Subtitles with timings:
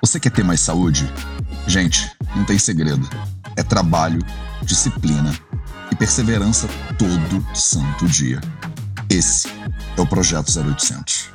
[0.00, 1.10] Você quer ter mais saúde?
[1.66, 3.08] Gente, não tem segredo.
[3.56, 4.20] É trabalho,
[4.62, 5.34] disciplina
[5.90, 8.40] e perseverança todo santo dia.
[9.10, 9.48] Esse
[9.96, 11.30] é o Projeto 0800.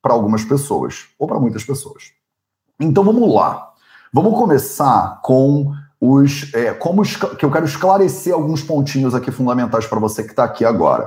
[0.00, 2.12] para algumas pessoas, ou para muitas pessoas.
[2.80, 3.70] Então vamos lá.
[4.10, 9.98] Vamos começar com os é, como que eu quero esclarecer alguns pontinhos aqui fundamentais para
[9.98, 11.06] você que está aqui agora.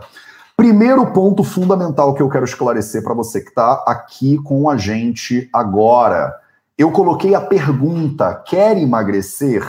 [0.58, 5.50] Primeiro ponto fundamental que eu quero esclarecer para você que está aqui com a gente
[5.54, 6.36] agora.
[6.78, 9.64] Eu coloquei a pergunta: quer emagrecer?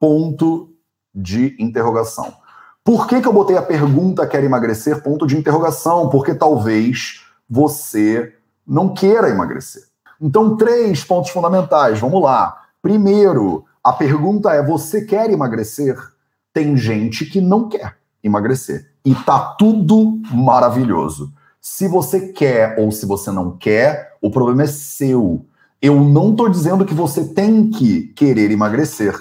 [0.00, 0.70] Ponto
[1.14, 2.32] de interrogação.
[2.84, 5.00] Por que, que eu botei a pergunta quer emagrecer?
[5.02, 6.08] Ponto de interrogação.
[6.08, 8.34] Porque talvez você
[8.66, 9.84] não queira emagrecer.
[10.20, 12.00] Então, três pontos fundamentais.
[12.00, 12.62] Vamos lá.
[12.80, 15.96] Primeiro, a pergunta é: você quer emagrecer?
[16.52, 18.90] Tem gente que não quer emagrecer.
[19.04, 21.32] E tá tudo maravilhoso.
[21.60, 25.44] Se você quer ou se você não quer, o problema é seu.
[25.80, 29.18] Eu não estou dizendo que você tem que querer emagrecer.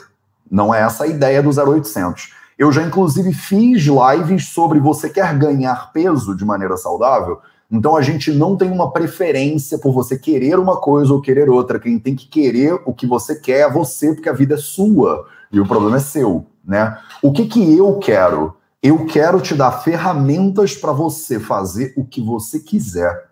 [0.50, 2.34] Não é essa a ideia do 0800.
[2.58, 7.40] Eu já, inclusive, fiz lives sobre você quer ganhar peso de maneira saudável.
[7.72, 11.80] Então a gente não tem uma preferência por você querer uma coisa ou querer outra.
[11.80, 15.26] Quem tem que querer o que você quer é você, porque a vida é sua
[15.50, 16.98] e o problema é seu, né?
[17.24, 18.58] O que que eu quero?
[18.84, 23.30] Eu quero te dar ferramentas para você fazer o que você quiser.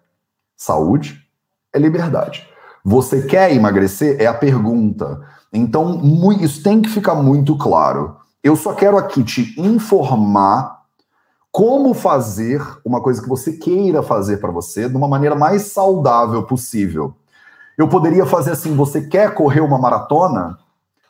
[0.56, 1.22] Saúde
[1.74, 2.48] é liberdade.
[2.84, 4.22] Você quer emagrecer?
[4.22, 5.20] É a pergunta.
[5.52, 6.00] Então,
[6.40, 8.16] isso tem que ficar muito claro.
[8.44, 10.79] Eu só quero aqui te informar
[11.52, 16.44] como fazer uma coisa que você queira fazer para você de uma maneira mais saudável
[16.44, 17.16] possível.
[17.78, 20.58] Eu poderia fazer assim: você quer correr uma maratona?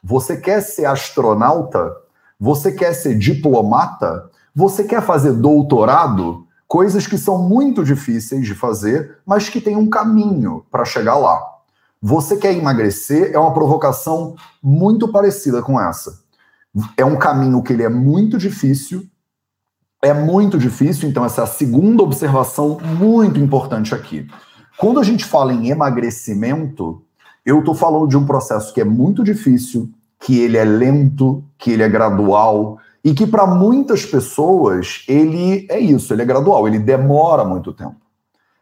[0.03, 1.94] Você quer ser astronauta?
[2.39, 4.29] Você quer ser diplomata?
[4.55, 6.45] Você quer fazer doutorado?
[6.67, 11.41] Coisas que são muito difíceis de fazer, mas que tem um caminho para chegar lá.
[12.01, 13.31] Você quer emagrecer?
[13.33, 16.21] É uma provocação muito parecida com essa.
[16.95, 19.06] É um caminho que ele é muito difícil,
[20.01, 24.27] é muito difícil, então essa é a segunda observação muito importante aqui.
[24.77, 27.01] Quando a gente fala em emagrecimento,
[27.45, 29.89] eu estou falando de um processo que é muito difícil,
[30.19, 35.79] que ele é lento, que ele é gradual e que para muitas pessoas ele é
[35.79, 37.95] isso, ele é gradual, ele demora muito tempo.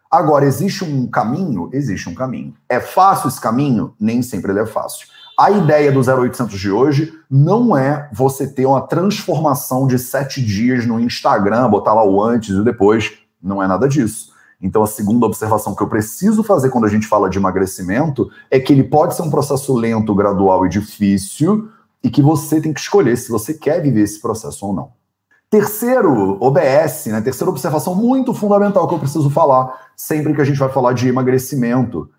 [0.09, 1.69] Agora, existe um caminho?
[1.73, 2.53] Existe um caminho.
[2.69, 3.93] É fácil esse caminho?
[3.99, 5.07] Nem sempre ele é fácil.
[5.39, 10.87] A ideia do 0800 de hoje não é você ter uma transformação de sete dias
[10.87, 13.13] no Instagram, botar lá o antes e o depois.
[13.39, 14.31] Não é nada disso.
[14.59, 18.59] Então, a segunda observação que eu preciso fazer quando a gente fala de emagrecimento é
[18.59, 21.69] que ele pode ser um processo lento, gradual e difícil,
[22.03, 24.91] e que você tem que escolher se você quer viver esse processo ou não.
[25.51, 27.21] Terceiro, OBS, né?
[27.21, 31.07] Terceira observação muito fundamental que eu preciso falar sempre que a gente vai falar de
[31.07, 32.09] emagrecimento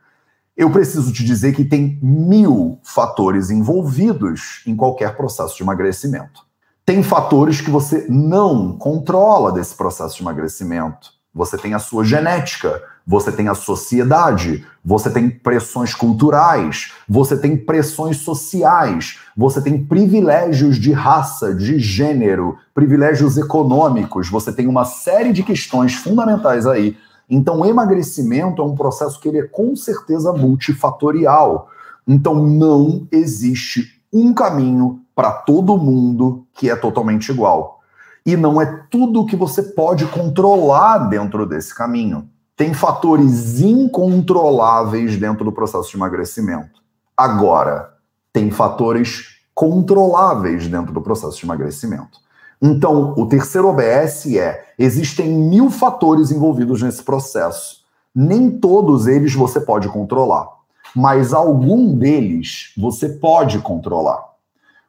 [0.58, 6.42] eu preciso te dizer que tem mil fatores envolvidos em qualquer processo de emagrecimento.
[6.84, 11.12] Tem fatores que você não controla desse processo de emagrecimento.
[11.32, 17.56] Você tem a sua genética, você tem a sociedade, você tem pressões culturais, você tem
[17.56, 25.32] pressões sociais, você tem privilégios de raça, de gênero, privilégios econômicos, você tem uma série
[25.32, 26.96] de questões fundamentais aí
[27.28, 31.68] então, o emagrecimento é um processo que ele é com certeza multifatorial.
[32.06, 37.80] Então, não existe um caminho para todo mundo que é totalmente igual.
[38.24, 42.28] E não é tudo que você pode controlar dentro desse caminho.
[42.56, 46.82] tem fatores incontroláveis dentro do processo de emagrecimento.
[47.16, 47.94] Agora,
[48.32, 52.18] tem fatores controláveis dentro do processo de emagrecimento.
[52.60, 57.78] Então, o terceiro OBS é: existem mil fatores envolvidos nesse processo.
[58.14, 60.48] Nem todos eles você pode controlar,
[60.94, 64.24] mas algum deles você pode controlar.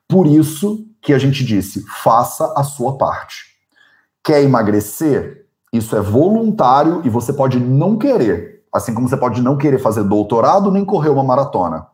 [0.07, 3.45] Por isso que a gente disse: faça a sua parte.
[4.23, 5.45] Quer emagrecer?
[5.71, 8.63] Isso é voluntário e você pode não querer.
[8.73, 11.87] Assim como você pode não querer fazer doutorado nem correr uma maratona.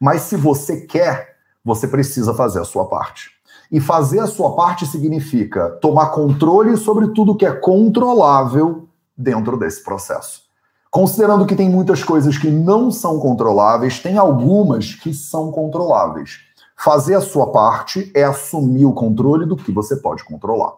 [0.00, 3.30] Mas se você quer, você precisa fazer a sua parte.
[3.72, 8.86] E fazer a sua parte significa tomar controle sobre tudo que é controlável
[9.16, 10.42] dentro desse processo.
[10.90, 16.40] Considerando que tem muitas coisas que não são controláveis, tem algumas que são controláveis.
[16.76, 20.74] Fazer a sua parte é assumir o controle do que você pode controlar.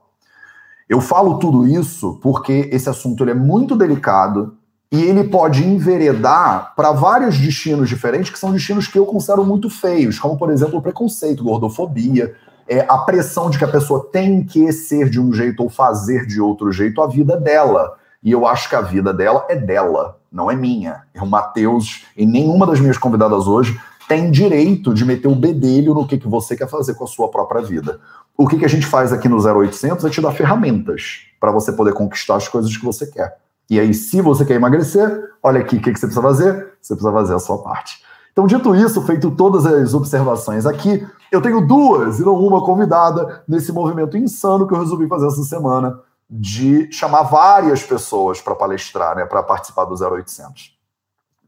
[0.88, 4.56] Eu falo tudo isso porque esse assunto é muito delicado
[4.92, 9.68] e ele pode enveredar para vários destinos diferentes, que são destinos que eu considero muito
[9.68, 12.36] feios, como, por exemplo, o preconceito, gordofobia,
[12.68, 16.26] é, a pressão de que a pessoa tem que ser de um jeito ou fazer
[16.26, 17.96] de outro jeito a vida dela.
[18.22, 21.02] E eu acho que a vida dela é dela, não é minha.
[21.12, 23.78] É o Matheus e nenhuma das minhas convidadas hoje
[24.08, 27.30] tem direito de meter o bedelho no que, que você quer fazer com a sua
[27.30, 28.00] própria vida.
[28.36, 31.72] O que, que a gente faz aqui no 0800 é te dar ferramentas para você
[31.72, 33.36] poder conquistar as coisas que você quer.
[33.70, 36.74] E aí, se você quer emagrecer, olha aqui o que, que você precisa fazer.
[36.80, 38.03] Você precisa fazer a sua parte.
[38.34, 43.44] Então, dito isso, feito todas as observações aqui, eu tenho duas e não uma convidada
[43.46, 49.14] nesse movimento insano que eu resolvi fazer essa semana de chamar várias pessoas para palestrar,
[49.14, 50.74] né, para participar do 0800.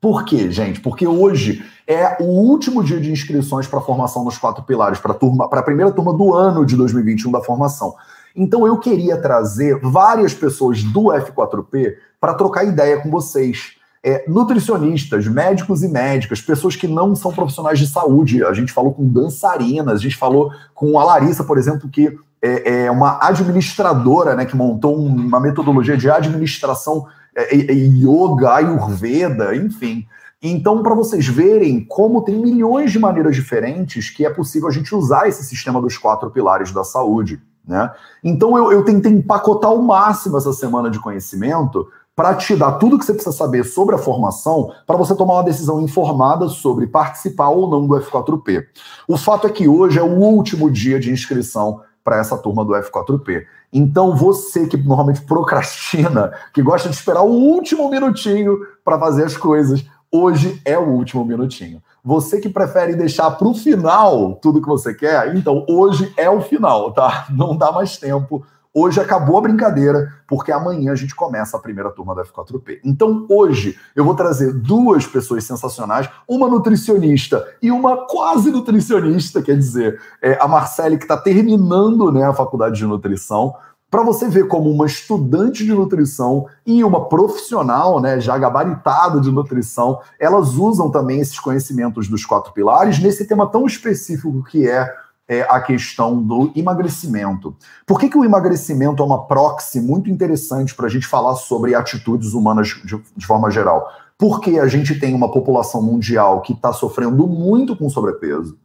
[0.00, 0.78] Por quê, gente?
[0.78, 5.12] Porque hoje é o último dia de inscrições para a formação nos quatro pilares, para
[5.12, 7.96] a primeira turma do ano de 2021 da formação.
[8.36, 13.76] Então eu queria trazer várias pessoas do F4P para trocar ideia com vocês.
[14.08, 18.44] É, nutricionistas, médicos e médicas, pessoas que não são profissionais de saúde.
[18.44, 22.84] A gente falou com dançarinas, a gente falou com a Larissa, por exemplo, que é,
[22.84, 27.04] é uma administradora, né, que montou uma metodologia de administração
[27.34, 30.06] é, yoga, ayurveda, enfim.
[30.40, 34.94] Então, para vocês verem como tem milhões de maneiras diferentes que é possível a gente
[34.94, 37.42] usar esse sistema dos quatro pilares da saúde.
[37.66, 37.90] Né?
[38.22, 42.98] Então, eu, eu tentei empacotar ao máximo essa semana de conhecimento para te dar tudo
[42.98, 47.50] que você precisa saber sobre a formação para você tomar uma decisão informada sobre participar
[47.50, 48.64] ou não do F4P.
[49.06, 52.72] O fato é que hoje é o último dia de inscrição para essa turma do
[52.72, 53.44] F4P.
[53.70, 59.36] Então, você que normalmente procrastina, que gosta de esperar o último minutinho para fazer as
[59.36, 61.82] coisas, hoje é o último minutinho.
[62.02, 66.40] Você que prefere deixar para o final tudo que você quer, então hoje é o
[66.40, 67.26] final, tá?
[67.28, 68.46] Não dá mais tempo
[68.78, 72.80] Hoje acabou a brincadeira, porque amanhã a gente começa a primeira turma da F4P.
[72.84, 79.56] Então, hoje, eu vou trazer duas pessoas sensacionais, uma nutricionista e uma quase nutricionista, quer
[79.56, 83.54] dizer, é a Marcele, que está terminando né, a faculdade de nutrição,
[83.90, 89.30] para você ver como uma estudante de nutrição e uma profissional, né, já gabaritada de
[89.30, 94.92] nutrição, elas usam também esses conhecimentos dos quatro pilares nesse tema tão específico que é
[95.28, 97.56] é, a questão do emagrecimento.
[97.86, 101.74] Por que, que o emagrecimento é uma proxy muito interessante para a gente falar sobre
[101.74, 103.90] atitudes humanas de, de forma geral?
[104.18, 108.56] Porque a gente tem uma população mundial que está sofrendo muito com sobrepeso,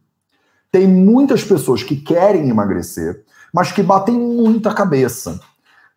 [0.70, 5.38] tem muitas pessoas que querem emagrecer, mas que batem muita cabeça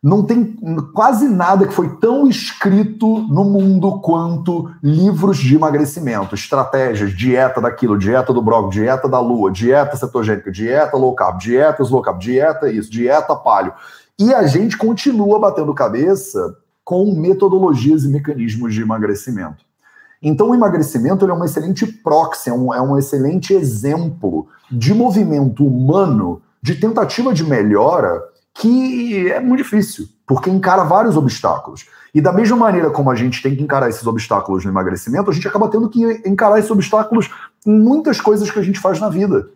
[0.06, 0.56] não tem
[0.94, 7.98] quase nada que foi tão escrito no mundo quanto livros de emagrecimento, estratégias, dieta daquilo,
[7.98, 12.70] dieta do brócolis, dieta da lua, dieta cetogênica, dieta low carb, dieta low carb, dieta
[12.70, 13.74] isso, dieta palio.
[14.20, 19.66] E a gente continua batendo cabeça com metodologias e mecanismos de emagrecimento.
[20.22, 25.66] Então, o emagrecimento é um excelente proxy, é um, é um excelente exemplo de movimento
[25.66, 31.86] humano, de tentativa de melhora que é muito difícil, porque encara vários obstáculos.
[32.14, 35.34] E da mesma maneira como a gente tem que encarar esses obstáculos no emagrecimento, a
[35.34, 37.30] gente acaba tendo que encarar esses obstáculos
[37.66, 39.50] em muitas coisas que a gente faz na vida.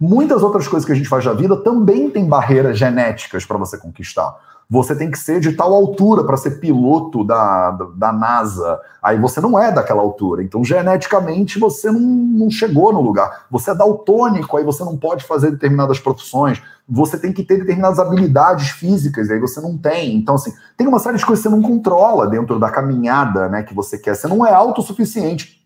[0.00, 3.76] Muitas outras coisas que a gente faz na vida também tem barreiras genéticas para você
[3.76, 4.32] conquistar
[4.68, 8.80] você tem que ser de tal altura para ser piloto da, da, NASA.
[9.00, 10.42] Aí você não é daquela altura.
[10.42, 13.46] Então, geneticamente, você não, não chegou no lugar.
[13.48, 16.60] Você é daltônico, aí você não pode fazer determinadas profissões.
[16.88, 20.16] Você tem que ter determinadas habilidades físicas, aí você não tem.
[20.16, 23.62] Então, assim, tem uma série de coisas que você não controla dentro da caminhada né,
[23.62, 24.16] que você quer.
[24.16, 25.64] Você não é autossuficiente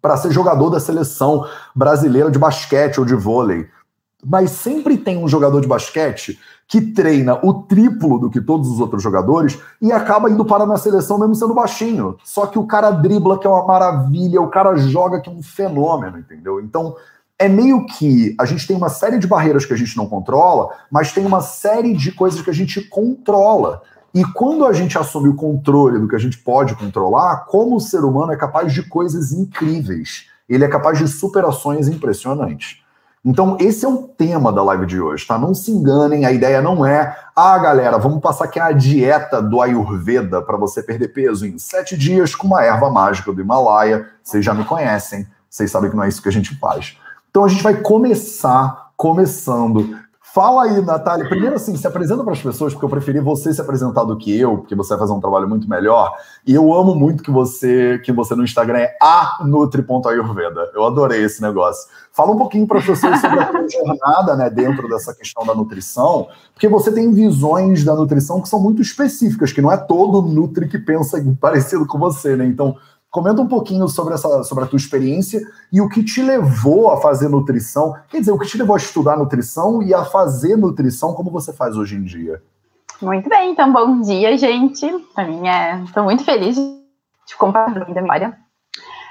[0.00, 3.68] para ser jogador da seleção brasileira de basquete ou de vôlei
[4.24, 8.78] mas sempre tem um jogador de basquete que treina o triplo do que todos os
[8.78, 12.16] outros jogadores e acaba indo para na seleção mesmo sendo baixinho.
[12.22, 15.42] Só que o cara dribla que é uma maravilha, o cara joga que é um
[15.42, 16.60] fenômeno, entendeu?
[16.60, 16.94] Então,
[17.36, 20.68] é meio que a gente tem uma série de barreiras que a gente não controla,
[20.90, 23.82] mas tem uma série de coisas que a gente controla.
[24.12, 27.80] E quando a gente assume o controle do que a gente pode controlar, como o
[27.80, 30.26] ser humano é capaz de coisas incríveis.
[30.48, 32.82] Ele é capaz de superações impressionantes.
[33.22, 35.38] Então, esse é o tema da live de hoje, tá?
[35.38, 39.60] Não se enganem, a ideia não é, ah, galera, vamos passar aqui a dieta do
[39.60, 44.08] Ayurveda para você perder peso em sete dias com uma erva mágica do Himalaia.
[44.22, 46.96] Vocês já me conhecem, vocês sabem que não é isso que a gente faz.
[47.30, 49.98] Então, a gente vai começar começando
[50.32, 51.28] Fala aí, Natália.
[51.28, 54.38] Primeiro, assim, se apresenta para as pessoas, porque eu preferi você se apresentar do que
[54.38, 56.14] eu, porque você vai fazer um trabalho muito melhor.
[56.46, 60.70] E eu amo muito que você que você no Instagram é a Nutri.ayurveda.
[60.72, 61.90] Eu adorei esse negócio.
[62.12, 65.54] Fala um pouquinho para as pessoas sobre a sua jornada né, dentro dessa questão da
[65.54, 70.22] nutrição, porque você tem visões da nutrição que são muito específicas, que não é todo
[70.22, 72.44] Nutri que pensa parecido com você, né?
[72.44, 72.76] Então,
[73.10, 75.40] Comenta um pouquinho sobre, essa, sobre a tua experiência
[75.72, 77.96] e o que te levou a fazer nutrição.
[78.08, 81.52] Quer dizer, o que te levou a estudar nutrição e a fazer nutrição como você
[81.52, 82.40] faz hoje em dia.
[83.02, 84.86] Muito bem, então bom dia, gente.
[85.12, 85.82] Para mim é.
[85.82, 88.36] Estou muito feliz de compartilhar a memória.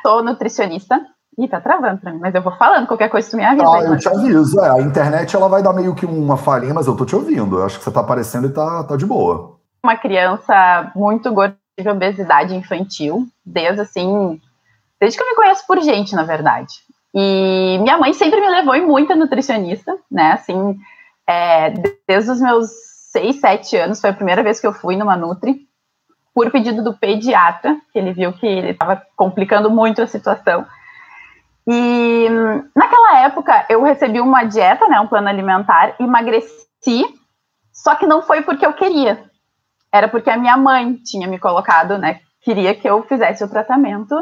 [0.02, 1.02] Sou nutricionista.
[1.38, 3.66] Ih, tá travando para mim, mas eu vou falando, qualquer coisa tu me avisa.
[3.66, 6.86] Ah, eu te aviso, é, a internet ela vai dar meio que uma falhinha, mas
[6.86, 7.60] eu tô te ouvindo.
[7.60, 9.58] Eu acho que você tá aparecendo e tá, tá de boa.
[9.84, 14.40] Uma criança muito gorda tive obesidade infantil, desde assim,
[15.00, 16.74] desde que eu me conheço por gente, na verdade.
[17.16, 20.34] E minha mãe sempre me levou em muita nutricionista, né?
[20.34, 20.78] Assim,
[21.26, 21.74] é,
[22.08, 22.70] desde os meus
[23.12, 25.68] seis, sete anos, foi a primeira vez que eu fui numa Nutri,
[26.34, 30.66] por pedido do pediatra, que ele viu que ele estava complicando muito a situação.
[31.68, 32.28] E
[32.76, 37.06] naquela época eu recebi uma dieta, né, um plano alimentar, emagreci,
[37.72, 39.29] só que não foi porque eu queria,
[39.92, 42.22] era porque a minha mãe tinha me colocado, né?
[42.42, 44.16] Queria que eu fizesse o tratamento.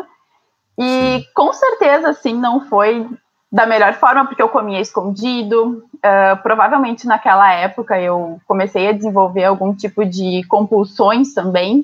[0.78, 3.08] E com certeza, assim, não foi
[3.52, 5.84] da melhor forma, porque eu comia escondido.
[5.96, 11.84] Uh, provavelmente naquela época eu comecei a desenvolver algum tipo de compulsões também,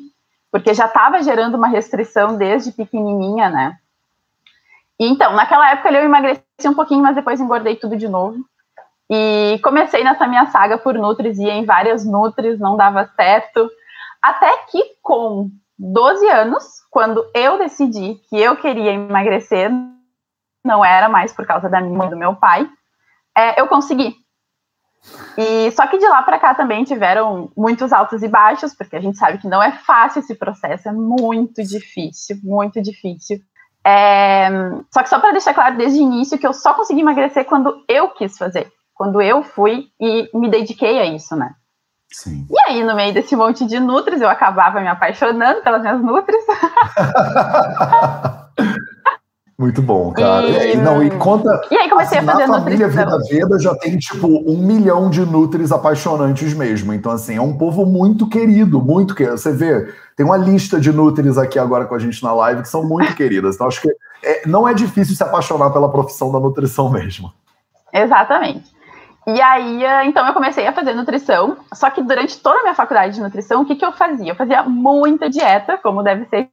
[0.51, 3.77] porque já estava gerando uma restrição desde pequenininha, né?
[4.99, 8.37] E, então, naquela época eu emagreci um pouquinho, mas depois engordei tudo de novo.
[9.11, 13.69] E comecei nessa minha saga por Nutris, ia em várias Nutris, não dava certo.
[14.21, 19.69] Até que com 12 anos, quando eu decidi que eu queria emagrecer,
[20.63, 22.69] não era mais por causa da minha mãe e do meu pai,
[23.35, 24.15] é, eu consegui.
[25.37, 29.01] E só que de lá para cá também tiveram muitos altos e baixos, porque a
[29.01, 33.39] gente sabe que não é fácil esse processo, é muito difícil, muito difícil.
[33.85, 34.47] É,
[34.93, 37.83] só que só para deixar claro desde o início que eu só consegui emagrecer quando
[37.89, 41.53] eu quis fazer quando eu fui e me dediquei a isso, né?
[42.11, 42.45] Sim.
[42.49, 46.43] E aí, no meio desse monte de nutris, eu acabava me apaixonando pelas minhas nutris.
[49.57, 50.67] Muito bom, cara.
[50.67, 51.61] E, não, e conta.
[51.71, 55.09] E aí comecei assim, a fazer na família Vida Veda já tem tipo um milhão
[55.09, 56.91] de nutris apaixonantes mesmo.
[56.91, 59.37] Então, assim, é um povo muito querido, muito querido.
[59.37, 62.67] Você vê, tem uma lista de nutris aqui agora com a gente na live que
[62.67, 63.55] são muito queridas.
[63.55, 63.89] Então, acho que
[64.23, 67.31] é, não é difícil se apaixonar pela profissão da nutrição mesmo.
[67.93, 68.72] Exatamente.
[69.25, 72.75] E aí, eh, então eu comecei a fazer nutrição, só que durante toda a minha
[72.75, 74.31] faculdade de nutrição, o que, que eu fazia?
[74.31, 76.49] Eu fazia muita dieta, como deve ser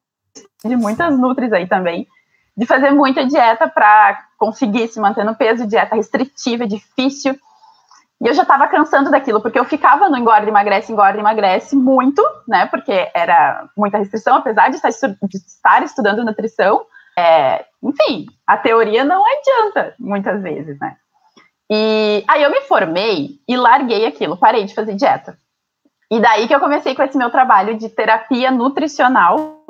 [0.64, 2.06] de muitas nutris aí também,
[2.56, 7.34] de fazer muita dieta para conseguir se manter no peso, dieta restritiva, difícil.
[8.20, 12.22] E eu já estava cansando daquilo, porque eu ficava no engorda, emagrece, engorda, emagrece muito,
[12.46, 12.66] né?
[12.66, 16.84] Porque era muita restrição, apesar de estar, de estar estudando nutrição.
[17.18, 20.96] É, enfim, a teoria não adianta muitas vezes, né?
[21.70, 25.38] E aí eu me formei e larguei aquilo, parei de fazer dieta.
[26.10, 29.62] E daí que eu comecei com esse meu trabalho de terapia nutricional,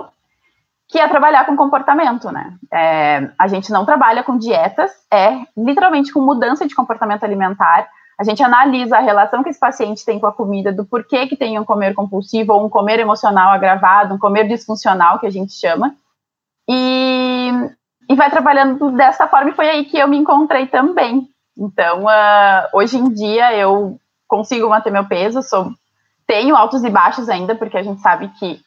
[0.89, 2.55] que é trabalhar com comportamento, né?
[2.73, 7.87] É, a gente não trabalha com dietas, é literalmente com mudança de comportamento alimentar.
[8.19, 11.37] A gente analisa a relação que esse paciente tem com a comida, do porquê que
[11.37, 15.53] tem um comer compulsivo ou um comer emocional agravado, um comer disfuncional, que a gente
[15.53, 15.95] chama.
[16.69, 17.51] E,
[18.09, 21.29] e vai trabalhando dessa forma, e foi aí que eu me encontrei também.
[21.61, 25.71] Então, uh, hoje em dia eu consigo manter meu peso, sou,
[26.27, 28.59] tenho altos e baixos ainda, porque a gente sabe que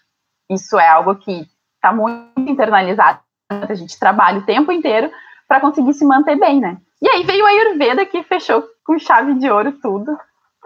[0.48, 3.20] isso é algo que está muito internalizado,
[3.50, 5.10] a gente trabalha o tempo inteiro
[5.48, 6.78] para conseguir se manter bem, né?
[7.02, 10.18] E aí veio a Ayurveda que fechou com chave de ouro tudo.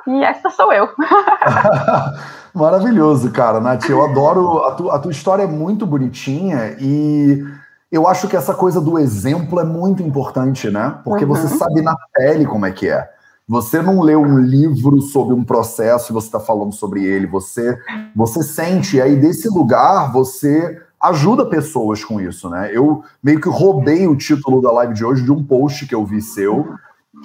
[0.05, 0.89] E essa sou eu.
[2.53, 3.89] Maravilhoso, cara, Nath.
[3.89, 4.63] Eu adoro.
[4.63, 7.43] A, tu, a tua história é muito bonitinha e
[7.91, 10.99] eu acho que essa coisa do exemplo é muito importante, né?
[11.03, 11.33] Porque uhum.
[11.33, 13.09] você sabe na pele como é que é.
[13.47, 17.25] Você não lê um livro sobre um processo e você está falando sobre ele.
[17.27, 17.77] Você,
[18.13, 18.97] você sente.
[18.97, 22.69] E aí, desse lugar, você ajuda pessoas com isso, né?
[22.73, 26.05] Eu meio que roubei o título da live de hoje de um post que eu
[26.05, 26.75] vi seu.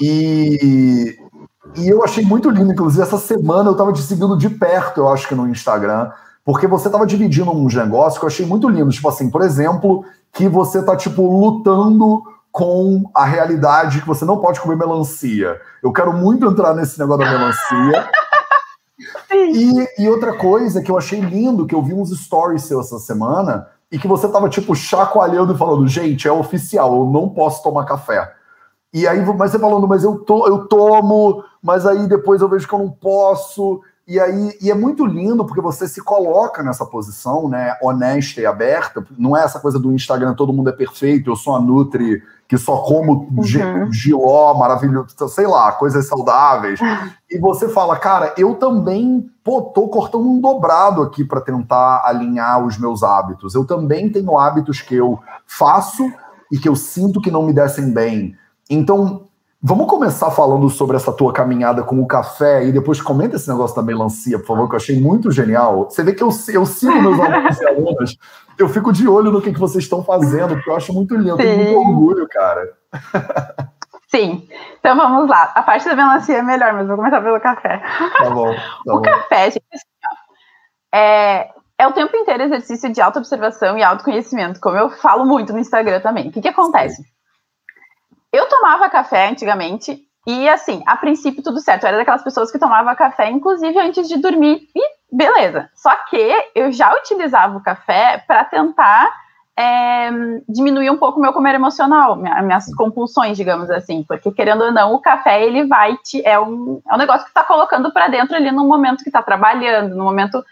[0.01, 1.19] E,
[1.77, 2.73] e eu achei muito lindo.
[2.73, 6.09] Inclusive, essa semana eu estava te seguindo de perto, eu acho que no Instagram.
[6.45, 8.91] Porque você estava dividindo uns negócios que eu achei muito lindo.
[8.91, 14.39] Tipo assim, por exemplo, que você está tipo, lutando com a realidade que você não
[14.39, 15.61] pode comer melancia.
[15.83, 18.11] Eu quero muito entrar nesse negócio da melancia.
[19.35, 22.99] E, e, outra coisa que eu achei lindo, que eu vi uns stories seus essa
[22.99, 27.63] semana, e que você tava, tipo, chacoalhando e falando, gente, é oficial, eu não posso
[27.63, 28.33] tomar café.
[28.93, 32.69] E aí, mas você falando, mas eu, to, eu tomo, mas aí depois eu vejo
[32.69, 33.81] que eu não posso.
[34.07, 38.47] E aí, e é muito lindo porque você se coloca nessa posição, né, honesta e
[38.47, 39.05] aberta.
[39.17, 42.59] Não é essa coisa do Instagram, todo mundo é perfeito, eu sou a Nutri que
[42.59, 43.91] só como uhum.
[43.91, 46.79] giló maravilhoso, sei lá, coisas saudáveis.
[47.31, 52.63] e você fala, cara, eu também, pô, tô cortando um dobrado aqui para tentar alinhar
[52.63, 53.55] os meus hábitos.
[53.55, 56.13] Eu também tenho hábitos que eu faço
[56.53, 58.37] e que eu sinto que não me descem bem.
[58.69, 59.29] Então,
[59.65, 63.77] Vamos começar falando sobre essa tua caminhada com o café e depois comenta esse negócio
[63.77, 65.85] da melancia, por favor, que eu achei muito genial.
[65.85, 68.17] Você vê que eu, eu sigo meus alunos e alunas,
[68.59, 71.37] eu fico de olho no que, que vocês estão fazendo, porque eu acho muito lindo,
[71.37, 71.43] Sim.
[71.45, 72.73] tenho muito orgulho, cara.
[74.11, 74.49] Sim,
[74.81, 75.53] então vamos lá.
[75.55, 77.81] A parte da melancia é melhor, mas vou começar pelo café.
[78.19, 78.53] Tá bom.
[78.85, 79.03] Tá o bom.
[79.03, 79.87] café, gente, assim,
[80.93, 85.61] é, é o tempo inteiro exercício de autoobservação e autoconhecimento, como eu falo muito no
[85.61, 86.31] Instagram também.
[86.31, 86.97] O que, que acontece?
[86.97, 87.12] Sim
[88.33, 91.83] eu tomava café antigamente e, assim, a princípio tudo certo.
[91.83, 95.69] Eu era daquelas pessoas que tomava café, inclusive antes de dormir, e beleza.
[95.75, 99.13] Só que eu já utilizava o café para tentar
[99.59, 100.11] é,
[100.49, 104.95] diminuir um pouco o meu comer emocional, minhas compulsões, digamos assim, porque querendo ou não,
[104.95, 108.35] o café ele vai te é um, é um negócio que tá colocando para dentro
[108.35, 110.43] ali no momento que tá trabalhando, no momento,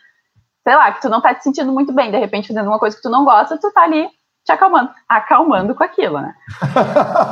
[0.63, 2.95] sei lá, que tu não tá te sentindo muito bem, de repente fazendo uma coisa
[2.95, 4.07] que tu não gosta, tu tá ali
[4.51, 6.35] te acalmando, acalmando com aquilo, né?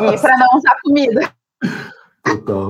[0.00, 1.32] e para não usar comida.
[2.24, 2.68] Total.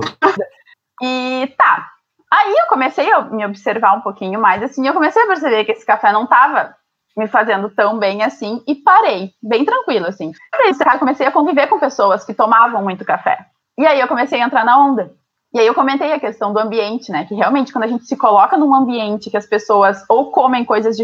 [1.01, 1.89] E tá.
[2.31, 5.71] Aí eu comecei a me observar um pouquinho mais, assim, eu comecei a perceber que
[5.71, 6.75] esse café não tava
[7.17, 10.31] me fazendo tão bem assim, e parei, bem tranquilo, assim.
[10.53, 13.45] Eu comecei a conviver com pessoas que tomavam muito café.
[13.77, 15.13] E aí eu comecei a entrar na onda.
[15.53, 17.25] E aí eu comentei a questão do ambiente, né?
[17.25, 20.95] Que realmente quando a gente se coloca num ambiente que as pessoas ou comem coisas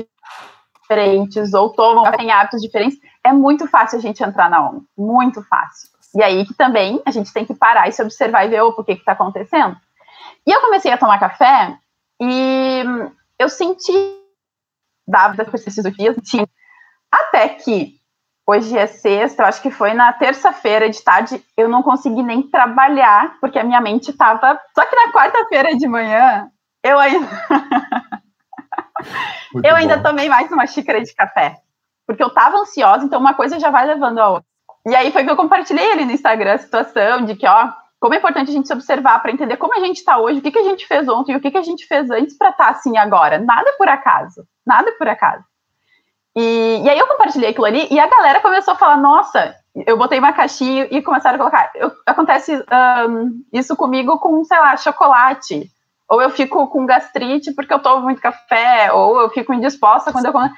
[0.86, 5.42] diferentes ou tomam têm hábitos diferentes, é muito fácil a gente entrar na onda, muito
[5.44, 5.90] fácil.
[6.14, 8.84] E aí que também a gente tem que parar e se observar e ver, o
[8.84, 9.76] que está acontecendo.
[10.46, 11.76] E eu comecei a tomar café
[12.22, 12.84] e
[13.40, 13.92] eu senti,
[15.08, 16.16] dava esses dias,
[17.12, 17.96] até que
[18.48, 22.44] hoje é sexta, eu acho que foi na terça-feira de tarde, eu não consegui nem
[22.44, 24.60] trabalhar, porque a minha mente estava.
[24.76, 26.48] Só que na quarta-feira de manhã,
[26.84, 27.28] eu ainda.
[29.64, 31.64] eu ainda tomei mais uma xícara de café
[32.06, 34.46] porque eu tava ansiosa, então uma coisa já vai levando a outra.
[34.86, 38.13] E aí foi que eu compartilhei ali no Instagram a situação de que, ó, como
[38.13, 40.52] é importante a gente se observar para entender como a gente está hoje, o que,
[40.52, 42.65] que a gente fez ontem e o que, que a gente fez antes para estar
[42.65, 43.39] tá assim agora.
[43.39, 44.46] Nada por acaso.
[44.65, 45.44] Nada por acaso.
[46.36, 49.56] E, e, aí eu compartilhei aquilo ali e a galera começou a falar, nossa,
[49.88, 51.72] eu botei uma caixinha e começaram a colocar.
[51.74, 52.54] Eu, acontece
[53.10, 55.68] um, isso comigo com, sei lá, chocolate.
[56.08, 60.26] Ou eu fico com gastrite porque eu tomo muito café, ou eu fico indisposta quando
[60.26, 60.50] eu como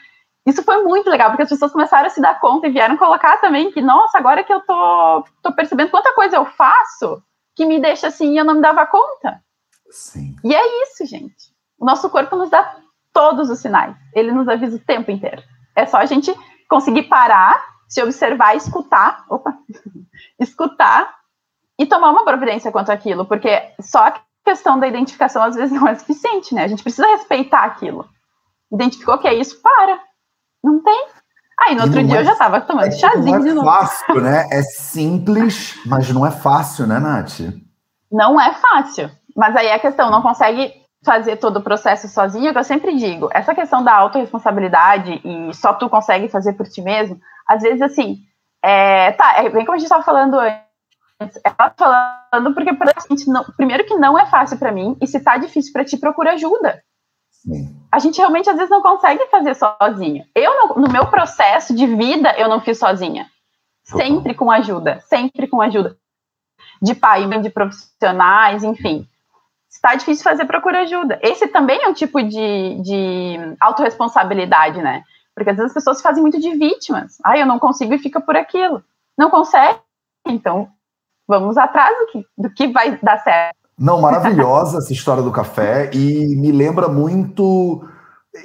[0.47, 3.35] isso foi muito legal, porque as pessoas começaram a se dar conta e vieram colocar
[3.37, 7.21] também que, nossa, agora que eu tô, tô percebendo quanta coisa eu faço
[7.53, 9.41] que me deixa assim e eu não me dava conta.
[9.91, 10.37] Sim.
[10.45, 11.51] E é isso, gente.
[11.77, 12.77] O nosso corpo nos dá
[13.11, 13.93] todos os sinais.
[14.13, 15.43] Ele nos avisa o tempo inteiro.
[15.75, 16.33] É só a gente
[16.69, 19.53] conseguir parar, se observar, escutar, opa,
[20.39, 21.13] escutar
[21.77, 23.49] e tomar uma providência quanto àquilo, porque
[23.81, 26.63] só a questão da identificação às vezes não é suficiente, né?
[26.63, 28.07] A gente precisa respeitar aquilo.
[28.71, 30.06] Identificou que é isso, para.
[30.67, 31.07] Não tem.
[31.59, 33.65] Aí no outro dia é, eu já tava tomando é, chazinho não é de novo.
[33.65, 34.47] fácil, né?
[34.51, 37.39] É simples, mas não é fácil, né, Nath?
[38.11, 39.09] Não é fácil.
[39.35, 43.29] Mas aí a questão, não consegue fazer todo o processo sozinho, que eu sempre digo,
[43.31, 48.17] essa questão da autorresponsabilidade e só tu consegue fazer por ti mesmo, às vezes assim,
[48.61, 52.71] é, tá, é bem como a gente estava falando antes, ela tá falando porque
[53.27, 56.33] não, primeiro que não é fácil para mim, e se tá difícil para ti, procura
[56.33, 56.81] ajuda.
[57.91, 60.25] A gente realmente às vezes não consegue fazer sozinho.
[60.35, 63.27] Eu, no, no meu processo de vida, eu não fiz sozinha.
[63.83, 65.97] Sempre com ajuda, sempre com ajuda.
[66.81, 69.07] De pai, de profissionais, enfim.
[69.69, 71.19] Está difícil fazer, procura ajuda.
[71.21, 75.03] Esse também é um tipo de, de autorresponsabilidade, né?
[75.33, 77.17] Porque às vezes as pessoas fazem muito de vítimas.
[77.23, 78.83] Ah, eu não consigo e fica por aquilo.
[79.17, 79.79] Não consegue,
[80.25, 80.69] então
[81.27, 83.56] vamos atrás do que, do que vai dar certo.
[83.79, 87.83] Não, maravilhosa essa história do café e me lembra muito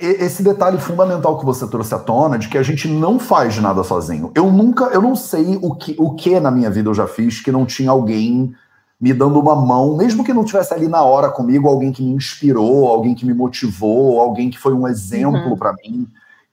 [0.01, 3.83] esse detalhe fundamental que você trouxe à tona de que a gente não faz nada
[3.83, 4.31] sozinho.
[4.35, 7.40] Eu nunca, eu não sei o que, o que na minha vida eu já fiz
[7.40, 8.55] que não tinha alguém
[9.01, 12.12] me dando uma mão, mesmo que não tivesse ali na hora comigo, alguém que me
[12.12, 15.57] inspirou, alguém que me motivou, alguém que foi um exemplo uhum.
[15.57, 16.07] para mim.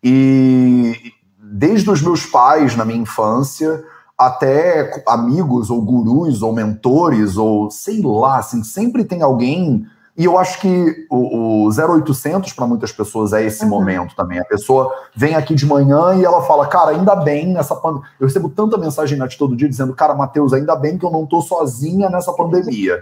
[0.04, 0.96] E
[1.38, 3.84] desde os meus pais na minha infância
[4.20, 9.88] até amigos ou gurus ou mentores ou sei lá, assim, sempre tem alguém
[10.20, 13.70] e eu acho que o, o 0800 para muitas pessoas é esse uhum.
[13.70, 14.38] momento também.
[14.38, 18.06] A pessoa vem aqui de manhã e ela fala, cara, ainda bem nessa pandemia.
[18.20, 21.26] Eu recebo tanta mensagem na todo dia dizendo, cara, Matheus, ainda bem que eu não
[21.26, 23.02] tô sozinha nessa pandemia.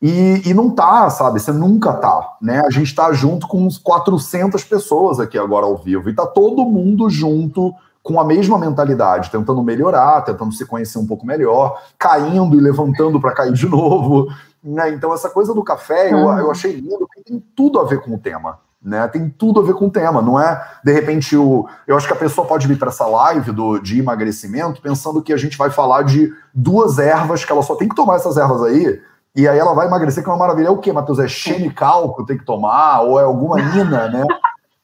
[0.00, 1.38] E, e não tá, sabe?
[1.38, 2.62] Você nunca tá, né?
[2.64, 6.64] A gente tá junto com uns 400 pessoas aqui agora ao vivo e tá todo
[6.64, 12.56] mundo junto com a mesma mentalidade, tentando melhorar, tentando se conhecer um pouco melhor, caindo
[12.56, 14.28] e levantando para cair de novo.
[14.62, 14.90] Né?
[14.90, 18.14] Então, essa coisa do café eu, eu achei lindo, porque tem tudo a ver com
[18.14, 18.58] o tema.
[18.84, 21.68] Né, tem tudo a ver com o tema, não é de repente o.
[21.86, 25.32] Eu acho que a pessoa pode vir para essa live do, de emagrecimento pensando que
[25.32, 28.60] a gente vai falar de duas ervas, que ela só tem que tomar essas ervas
[28.64, 29.00] aí,
[29.36, 30.66] e aí ela vai emagrecer, que é uma maravilha.
[30.66, 31.18] É o quê, Matheus?
[31.18, 33.00] É xenical que eu tenho que tomar?
[33.02, 34.26] Ou é alguma ina, né?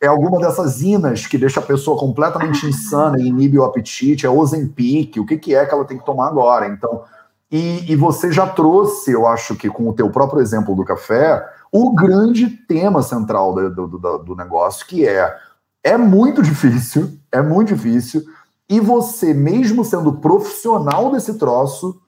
[0.01, 4.27] É alguma dessas inas que deixa a pessoa completamente insana e inibe o apetite?
[4.27, 5.17] É Ozempic?
[5.19, 6.69] O que, que é que ela tem que tomar agora?
[6.69, 7.03] Então,
[7.51, 11.45] e, e, você já trouxe, eu acho que com o teu próprio exemplo do café,
[11.73, 15.35] o grande tema central do, do, do, negócio, que é
[15.83, 18.23] é muito difícil, é muito difícil,
[18.69, 21.99] e você, mesmo sendo profissional desse troço,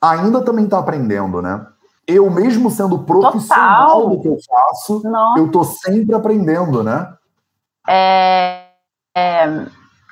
[0.00, 1.64] ainda também está aprendendo, né?
[2.04, 4.10] Eu, mesmo sendo profissional Total.
[4.10, 5.40] do que eu faço, Nossa.
[5.40, 7.14] eu tô sempre aprendendo, né?
[7.88, 8.66] É,
[9.16, 9.46] é,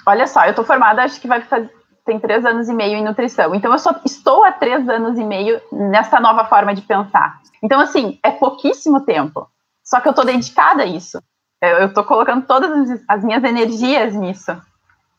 [0.06, 1.70] olha só, eu tô formada, acho que vai fazer
[2.04, 3.54] tem três anos e meio em nutrição.
[3.54, 7.40] Então, eu só estou há três anos e meio nessa nova forma de pensar.
[7.62, 9.48] Então, assim, é pouquíssimo tempo.
[9.84, 11.22] Só que eu estou dedicada a isso.
[11.60, 14.56] Eu estou colocando todas as minhas energias nisso.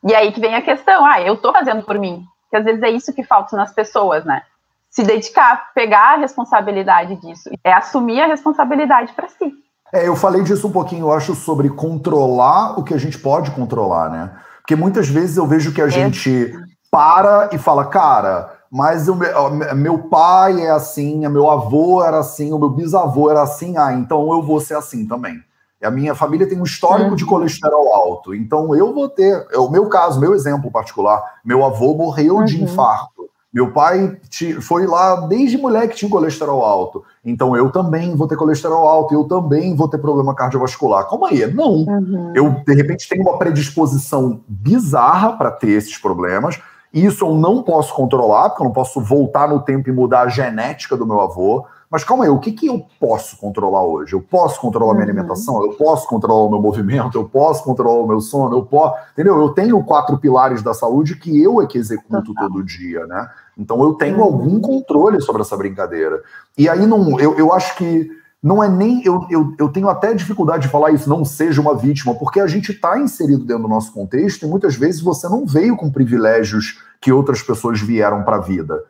[0.04, 2.24] E aí que vem a questão, ah, eu estou fazendo por mim.
[2.50, 4.42] Que às vezes é isso que falta nas pessoas, né?
[4.90, 7.48] Se dedicar, pegar a responsabilidade disso.
[7.64, 9.54] É assumir a responsabilidade para si.
[9.92, 13.50] É, eu falei disso um pouquinho, eu acho, sobre controlar o que a gente pode
[13.50, 14.30] controlar, né?
[14.60, 15.90] Porque muitas vezes eu vejo que a é.
[15.90, 16.54] gente
[16.90, 22.52] para e fala, cara, mas o meu, meu pai é assim, meu avô era assim,
[22.52, 25.42] o meu bisavô era assim, ah, então eu vou ser assim também.
[25.82, 27.16] A minha família tem um histórico uhum.
[27.16, 29.46] de colesterol alto, então eu vou ter.
[29.50, 32.44] É o meu caso, meu exemplo particular, meu avô morreu uhum.
[32.44, 33.11] de infarto.
[33.52, 34.18] Meu pai
[34.62, 37.04] foi lá desde moleque tinha colesterol alto.
[37.22, 41.04] Então eu também vou ter colesterol alto, eu também vou ter problema cardiovascular.
[41.04, 41.46] Como aí?
[41.52, 41.84] Não.
[41.84, 42.32] Uhum.
[42.34, 46.58] Eu, de repente, tenho uma predisposição bizarra para ter esses problemas,
[46.92, 50.28] isso eu não posso controlar, porque eu não posso voltar no tempo e mudar a
[50.28, 51.66] genética do meu avô.
[51.92, 54.14] Mas calma aí, o que, que eu posso controlar hoje?
[54.14, 55.10] Eu posso controlar a minha uhum.
[55.10, 58.94] alimentação, eu posso controlar o meu movimento, eu posso controlar o meu sono, eu posso.
[59.12, 59.38] Entendeu?
[59.38, 62.48] Eu tenho quatro pilares da saúde que eu é que executo Total.
[62.48, 63.28] todo dia, né?
[63.58, 64.24] Então eu tenho uhum.
[64.24, 66.22] algum controle sobre essa brincadeira.
[66.56, 68.10] E aí não, eu, eu acho que
[68.42, 69.04] não é nem.
[69.04, 72.46] Eu, eu, eu tenho até dificuldade de falar isso, não seja uma vítima, porque a
[72.46, 76.80] gente está inserido dentro do nosso contexto e muitas vezes você não veio com privilégios
[77.02, 78.82] que outras pessoas vieram para a vida.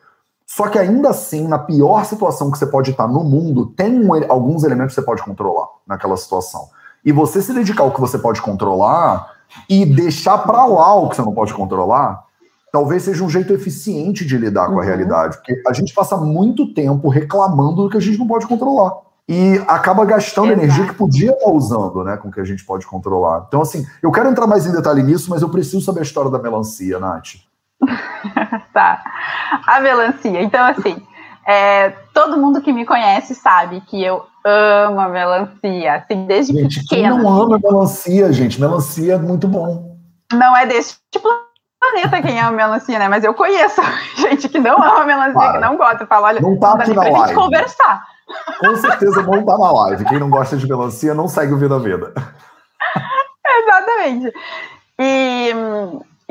[0.55, 4.13] Só que ainda assim, na pior situação que você pode estar no mundo, tem um,
[4.31, 6.69] alguns elementos que você pode controlar naquela situação.
[7.03, 9.33] E você se dedicar ao que você pode controlar
[9.67, 12.25] e deixar para lá o que você não pode controlar,
[12.71, 14.83] talvez seja um jeito eficiente de lidar com a uhum.
[14.83, 15.39] realidade.
[15.39, 18.93] Porque a gente passa muito tempo reclamando do que a gente não pode controlar
[19.27, 20.61] e acaba gastando Exato.
[20.61, 23.47] energia que podia estar usando, né, com o que a gente pode controlar.
[23.49, 26.31] Então, assim, eu quero entrar mais em detalhe nisso, mas eu preciso saber a história
[26.31, 27.37] da melancia, Nath.
[28.73, 29.03] tá.
[29.67, 30.43] A melancia.
[30.43, 31.01] Então, assim,
[31.47, 36.81] é, todo mundo que me conhece sabe que eu amo a melancia, assim, desde gente,
[36.81, 37.15] pequena.
[37.15, 38.61] Quem não ama melancia, gente?
[38.61, 39.97] Melancia é muito bom.
[40.33, 41.29] Não é desse tipo
[41.83, 43.09] planeta quem ama melancia, né?
[43.09, 43.81] Mas eu conheço
[44.17, 45.53] gente que não ama melancia, Para.
[45.53, 46.07] que não gosta.
[46.07, 47.19] Fala, olha, não tá aqui na live.
[47.19, 48.05] gente conversar.
[48.61, 50.05] Com certeza não tá na live.
[50.05, 52.13] Quem não gosta de melancia não segue o Vida Vida.
[53.45, 54.33] Exatamente.
[54.99, 55.51] E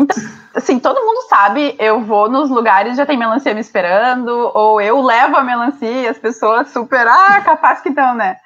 [0.01, 0.17] então,
[0.55, 5.01] assim, todo mundo sabe, eu vou nos lugares, já tem melancia me esperando, ou eu
[5.01, 8.37] levo a melancia e as pessoas super, ah, capaz que estão, né?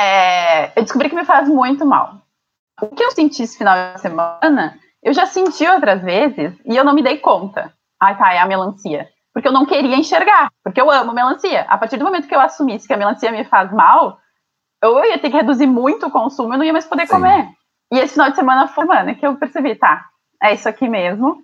[0.00, 2.22] É, eu descobri que me faz muito mal.
[2.80, 6.84] O que eu senti esse final de semana, eu já senti outras vezes e eu
[6.84, 7.72] não me dei conta.
[8.02, 11.62] Ai, tá, é a melancia porque eu não queria enxergar, porque eu amo melancia.
[11.62, 14.16] A partir do momento que eu assumisse que a melancia me faz mal,
[14.80, 17.14] eu ia ter que reduzir muito o consumo, eu não ia mais poder Sim.
[17.14, 17.48] comer.
[17.92, 20.04] E esse final de semana foi, mano, que eu percebi, tá,
[20.44, 21.42] é isso aqui mesmo.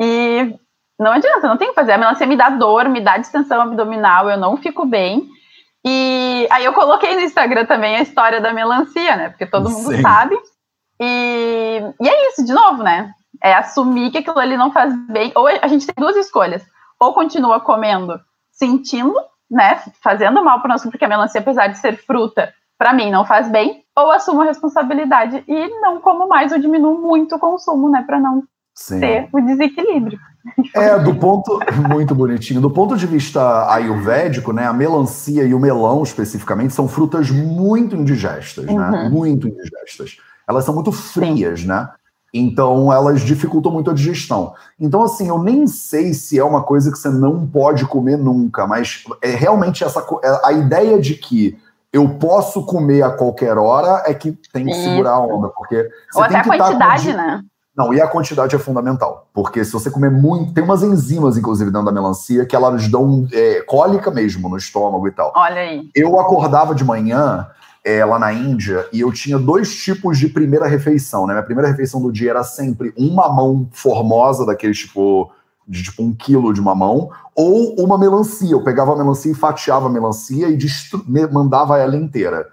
[0.00, 0.54] E
[1.00, 1.92] não adianta, não tem que fazer.
[1.92, 5.28] A melancia me dá dor, me dá distensão abdominal, eu não fico bem.
[5.84, 9.30] E aí eu coloquei no Instagram também a história da melancia, né?
[9.30, 10.02] Porque todo mundo Sim.
[10.02, 10.38] sabe.
[11.00, 13.12] E, e é isso, de novo, né?
[13.42, 15.32] É assumir que aquilo ali não faz bem.
[15.34, 16.62] Ou a gente tem duas escolhas.
[17.00, 18.20] Ou continua comendo,
[18.52, 19.18] sentindo,
[19.50, 19.82] né?
[20.02, 23.24] Fazendo mal para o nosso, porque a melancia, apesar de ser fruta, para mim não
[23.24, 23.81] faz bem.
[23.96, 28.02] Ou assumo a responsabilidade e não como mais ou diminuo muito o consumo, né?
[28.06, 28.42] Para não
[28.74, 29.00] Sim.
[29.00, 30.18] ter o desequilíbrio.
[30.74, 31.60] É, do ponto.
[31.88, 32.60] Muito bonitinho.
[32.60, 34.66] Do ponto de vista ayurvédico, né?
[34.66, 38.72] A melancia e o melão, especificamente, são frutas muito indigestas, né?
[38.72, 38.90] uhum.
[38.90, 39.08] né?
[39.08, 40.16] Muito indigestas.
[40.48, 41.88] Elas são muito frias, né?
[42.34, 44.54] Então, elas dificultam muito a digestão.
[44.80, 48.66] Então, assim, eu nem sei se é uma coisa que você não pode comer nunca,
[48.66, 51.58] mas é realmente essa é, a ideia de que
[51.92, 56.22] eu posso comer a qualquer hora é que tem que segurar a onda, porque Ou
[56.22, 57.42] até a tá quantidade, tá né?
[57.76, 61.70] Não, e a quantidade é fundamental, porque se você comer muito, tem umas enzimas, inclusive,
[61.70, 65.32] dentro da melancia, que elas dão é, cólica mesmo no estômago e tal.
[65.34, 65.88] Olha aí.
[65.94, 67.46] Eu acordava de manhã
[67.84, 71.32] é, lá na Índia e eu tinha dois tipos de primeira refeição, né?
[71.32, 75.30] Minha primeira refeição do dia era sempre uma mamão formosa, daquele tipo,
[75.66, 78.50] de tipo um quilo de mamão, ou uma melancia.
[78.50, 80.58] Eu pegava a melancia e fatiava a melancia e
[81.32, 82.46] mandava ela inteira.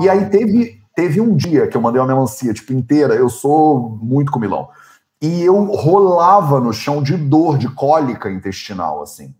[0.00, 3.98] E aí teve Teve um dia que eu mandei uma melancia, tipo, inteira, eu sou
[4.00, 4.68] muito comilão.
[5.20, 9.34] E eu rolava no chão de dor, de cólica intestinal, assim.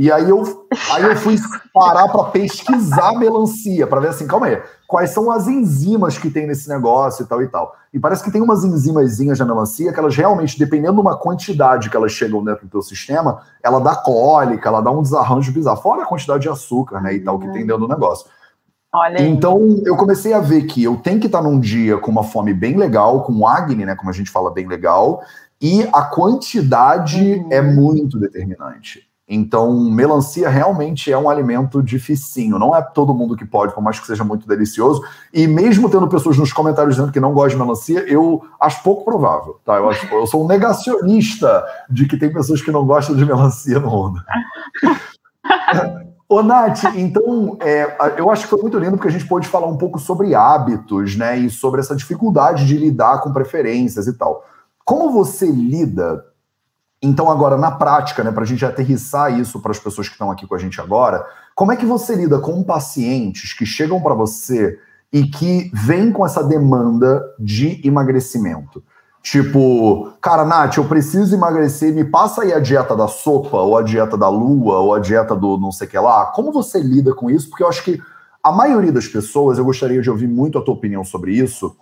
[0.00, 1.36] E aí eu, aí eu fui
[1.74, 6.46] parar para pesquisar melancia, para ver assim, calma aí, quais são as enzimas que tem
[6.46, 7.76] nesse negócio e tal e tal.
[7.92, 11.90] E parece que tem umas enzimazinhas na melancia que elas realmente, dependendo de uma quantidade
[11.90, 15.82] que elas chegam dentro do teu sistema, ela dá cólica, ela dá um desarranjo bizarro,
[15.82, 18.26] fora a quantidade de açúcar, né, e tal, que tem dentro do negócio.
[18.94, 22.24] Olha então eu comecei a ver que eu tenho que estar num dia com uma
[22.24, 25.22] fome bem legal, com acne, né, como a gente fala bem legal,
[25.60, 27.48] e a quantidade uhum.
[27.50, 29.09] é muito determinante.
[29.32, 32.58] Então, melancia realmente é um alimento dificinho.
[32.58, 35.04] Não é todo mundo que pode, por mais que seja muito delicioso.
[35.32, 39.04] E mesmo tendo pessoas nos comentários dizendo que não gostam de melancia, eu acho pouco
[39.04, 39.60] provável.
[39.64, 39.76] Tá?
[39.76, 43.78] Eu, acho, eu sou um negacionista de que tem pessoas que não gostam de melancia
[43.78, 44.20] no mundo.
[46.28, 49.68] Ô, Nath, então, é, eu acho que foi muito lindo porque a gente pôde falar
[49.68, 51.36] um pouco sobre hábitos, né?
[51.36, 54.44] E sobre essa dificuldade de lidar com preferências e tal.
[54.84, 56.24] Como você lida,
[57.02, 58.30] então, agora, na prática, né?
[58.30, 61.24] Para a gente aterrissar isso para as pessoas que estão aqui com a gente agora,
[61.54, 64.78] como é que você lida com pacientes que chegam para você
[65.12, 68.82] e que vêm com essa demanda de emagrecimento?
[69.22, 73.82] Tipo, cara, Nath, eu preciso emagrecer, me passa aí a dieta da sopa, ou a
[73.82, 76.26] dieta da lua, ou a dieta do não sei o que lá.
[76.26, 77.48] Como você lida com isso?
[77.48, 78.00] Porque eu acho que
[78.42, 81.76] a maioria das pessoas, eu gostaria de ouvir muito a tua opinião sobre isso,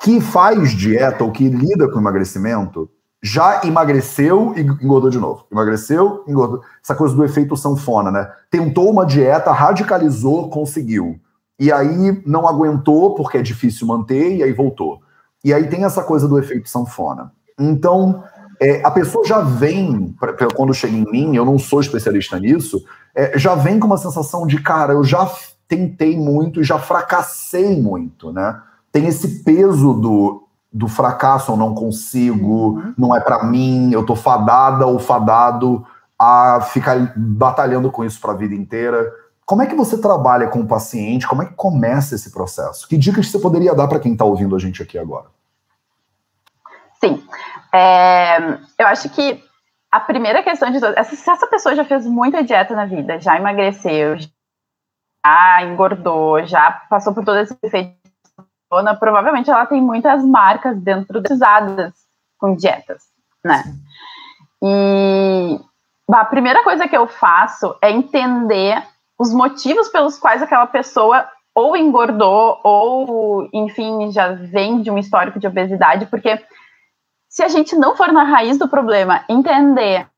[0.00, 2.90] que faz dieta ou que lida com emagrecimento,
[3.24, 5.46] já emagreceu e engordou de novo.
[5.50, 6.60] Emagreceu, engordou.
[6.82, 8.30] Essa coisa do efeito sanfona, né?
[8.50, 11.18] Tentou uma dieta, radicalizou, conseguiu.
[11.58, 15.00] E aí não aguentou porque é difícil manter e aí voltou.
[15.42, 17.32] E aí tem essa coisa do efeito sanfona.
[17.58, 18.22] Então,
[18.60, 22.38] é, a pessoa já vem, pra, pra, quando chega em mim, eu não sou especialista
[22.38, 22.84] nisso,
[23.14, 25.32] é, já vem com uma sensação de, cara, eu já
[25.66, 28.60] tentei muito e já fracassei muito, né?
[28.92, 30.43] Tem esse peso do,
[30.74, 32.94] do fracasso, eu não consigo, uhum.
[32.98, 35.86] não é para mim, eu tô fadada ou fadado
[36.18, 39.08] a ficar batalhando com isso para a vida inteira.
[39.46, 41.28] Como é que você trabalha com o paciente?
[41.28, 42.88] Como é que começa esse processo?
[42.88, 45.26] Que dicas você poderia dar para quem está ouvindo a gente aqui agora?
[47.00, 47.22] Sim.
[47.72, 48.38] É,
[48.78, 49.44] eu acho que
[49.92, 53.36] a primeira questão de todas, se essa pessoa já fez muita dieta na vida, já
[53.36, 58.03] emagreceu, já engordou, já passou por todo esse efeito,
[58.98, 61.92] provavelmente ela tem muitas marcas dentro usadas
[62.38, 63.02] com dietas,
[63.44, 63.62] né?
[64.62, 65.60] E
[66.10, 68.82] a primeira coisa que eu faço é entender
[69.18, 75.38] os motivos pelos quais aquela pessoa ou engordou ou, enfim, já vem de um histórico
[75.38, 76.42] de obesidade, porque
[77.28, 80.08] se a gente não for na raiz do problema, entender a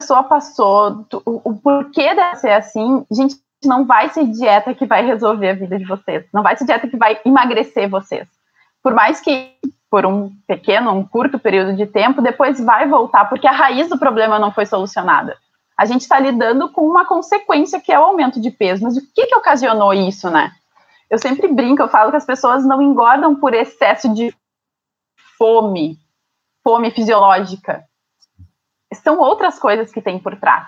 [0.00, 5.04] pessoa passou, o, o porquê deve ser assim, gente, não vai ser dieta que vai
[5.04, 8.28] resolver a vida de vocês, não vai ser dieta que vai emagrecer vocês.
[8.82, 9.54] Por mais que
[9.90, 13.98] por um pequeno, um curto período de tempo, depois vai voltar, porque a raiz do
[13.98, 15.36] problema não foi solucionada.
[15.78, 18.82] A gente está lidando com uma consequência que é o aumento de peso.
[18.82, 20.50] Mas o que, que ocasionou isso, né?
[21.08, 24.34] Eu sempre brinco, eu falo que as pessoas não engordam por excesso de
[25.38, 25.96] fome,
[26.64, 27.84] fome fisiológica.
[28.92, 30.66] São outras coisas que tem por trás.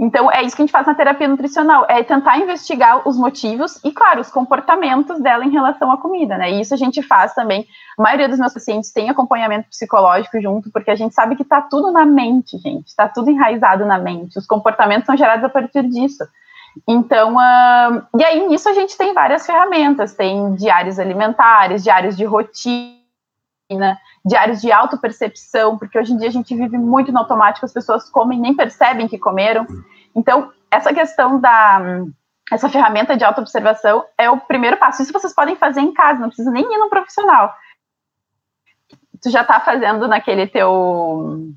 [0.00, 3.78] Então, é isso que a gente faz na terapia nutricional, é tentar investigar os motivos
[3.84, 6.50] e, claro, os comportamentos dela em relação à comida, né?
[6.50, 7.66] E isso a gente faz também.
[7.98, 11.60] A maioria dos meus pacientes tem acompanhamento psicológico junto, porque a gente sabe que tá
[11.60, 12.96] tudo na mente, gente.
[12.96, 14.38] Tá tudo enraizado na mente.
[14.38, 16.24] Os comportamentos são gerados a partir disso.
[16.88, 22.24] Então, uh, e aí nisso a gente tem várias ferramentas, tem diários alimentares, diários de
[22.24, 22.99] rotina,
[24.24, 28.10] diários de autopercepção, porque hoje em dia a gente vive muito no automático, as pessoas
[28.10, 29.66] comem nem percebem que comeram.
[30.14, 32.04] Então, essa questão da
[32.50, 35.02] essa ferramenta de autoobservação é o primeiro passo.
[35.02, 37.54] Isso vocês podem fazer em casa, não precisa nem ir no profissional.
[39.22, 41.52] Tu já está fazendo naquele teu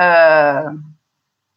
[0.00, 0.95] uh,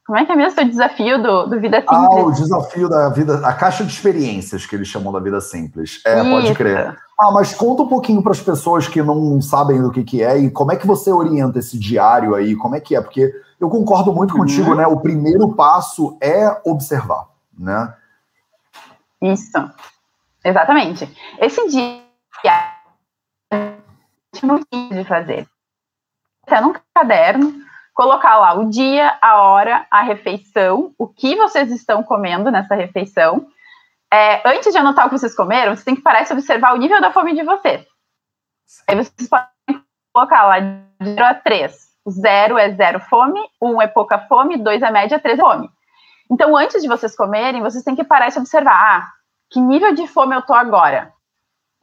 [0.10, 1.98] como é que é mesmo o desafio do, do Vida Simples?
[2.00, 6.02] Ah, o desafio da vida, a caixa de experiências que eles chamam da Vida Simples.
[6.04, 6.30] É, Isso.
[6.32, 6.98] pode crer.
[7.20, 10.36] Ah, mas conta um pouquinho para as pessoas que não sabem do que, que é
[10.36, 13.02] e como é que você orienta esse diário aí, como é que é?
[13.02, 14.40] Porque eu concordo muito uhum.
[14.40, 14.88] contigo, né?
[14.88, 17.94] O primeiro passo é observar, né?
[19.22, 19.72] Isso,
[20.44, 21.08] exatamente.
[21.38, 22.02] Esse dia
[22.46, 23.78] é
[24.42, 25.48] muito de fazer.
[26.48, 27.54] Até num caderno,
[28.00, 33.46] colocar lá o dia, a hora, a refeição, o que vocês estão comendo nessa refeição.
[34.10, 36.78] É, antes de anotar o que vocês comeram, vocês têm que parar e observar o
[36.78, 37.86] nível da fome de vocês.
[38.88, 39.84] Aí vocês podem
[40.14, 41.90] colocar lá de 0 a 3.
[42.10, 45.70] Zero é zero fome, um é pouca fome, dois é média, três é fome.
[46.32, 49.10] Então, antes de vocês comerem, vocês têm que parar e observar, ah,
[49.52, 51.12] que nível de fome eu tô agora?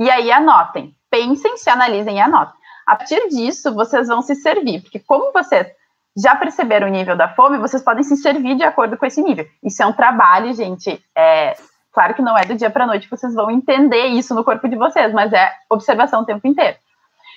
[0.00, 2.54] E aí anotem, pensem, se analisem e anotem.
[2.86, 5.75] A partir disso, vocês vão se servir, porque como vocês
[6.16, 9.46] já perceberam o nível da fome, vocês podem se servir de acordo com esse nível.
[9.62, 10.98] Isso é um trabalho, gente.
[11.14, 11.54] É,
[11.92, 14.76] claro que não é do dia para noite, vocês vão entender isso no corpo de
[14.76, 16.76] vocês, mas é observação o tempo inteiro.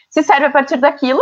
[0.09, 1.21] Se serve a partir daquilo,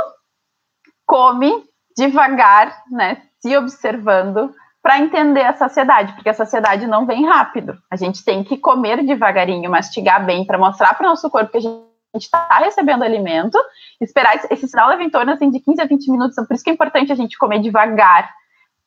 [1.05, 1.63] come
[1.97, 7.77] devagar, né, se observando para entender a saciedade, porque a saciedade não vem rápido.
[7.91, 11.57] A gente tem que comer devagarinho, mastigar bem para mostrar para o nosso corpo que
[11.57, 13.57] a gente gente está recebendo alimento,
[14.01, 16.63] esperar esse, sinal leva em torno assim, de 15 a 20 minutos, então por isso
[16.63, 18.29] que é importante a gente comer devagar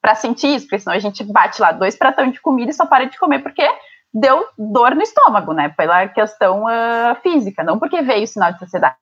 [0.00, 2.86] para sentir isso, porque senão a gente bate lá dois pratões de comida e só
[2.86, 3.66] para de comer porque
[4.12, 5.68] deu dor no estômago, né?
[5.68, 8.96] Pela questão uh, física, não porque veio o sinal de saciedade.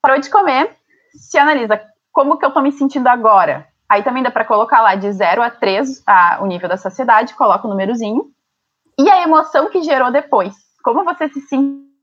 [0.00, 0.76] Parou de comer,
[1.12, 1.80] se analisa
[2.12, 3.66] como que eu estou me sentindo agora.
[3.88, 7.34] Aí também dá para colocar lá de 0 a 3 a, o nível da saciedade,
[7.34, 8.30] coloca o númerozinho.
[8.98, 10.54] E a emoção que gerou depois.
[10.82, 11.93] Como você se sentiu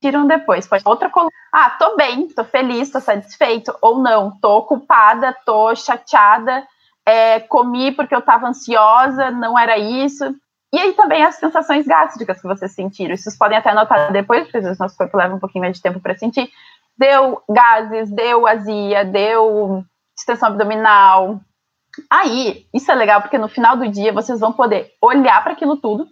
[0.00, 0.66] tiram depois.
[0.66, 1.30] Pode outra coluna.
[1.52, 3.76] Ah, tô bem, tô feliz, tô satisfeito.
[3.80, 6.66] Ou não, tô ocupada, tô chateada,
[7.04, 10.34] é, comi porque eu tava ansiosa, não era isso.
[10.72, 13.16] E aí também as sensações gástricas que vocês sentiram.
[13.16, 15.82] Vocês podem até anotar depois, porque às vezes nosso corpo leva um pouquinho mais de
[15.82, 16.50] tempo para sentir.
[16.98, 19.84] Deu gases, deu azia, deu
[20.18, 21.40] extensão abdominal.
[22.10, 25.76] Aí, isso é legal porque no final do dia vocês vão poder olhar para aquilo
[25.76, 26.06] tudo,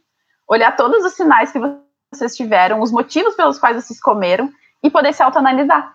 [0.48, 1.83] olhar todos os sinais que vocês
[2.14, 4.50] vocês tiveram, os motivos pelos quais vocês comeram
[4.82, 5.94] e poder se autoanalisar.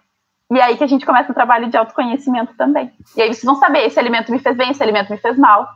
[0.51, 2.91] E aí que a gente começa o trabalho de autoconhecimento também.
[3.15, 5.67] E aí vocês vão saber, esse alimento me fez bem, esse alimento me fez mal.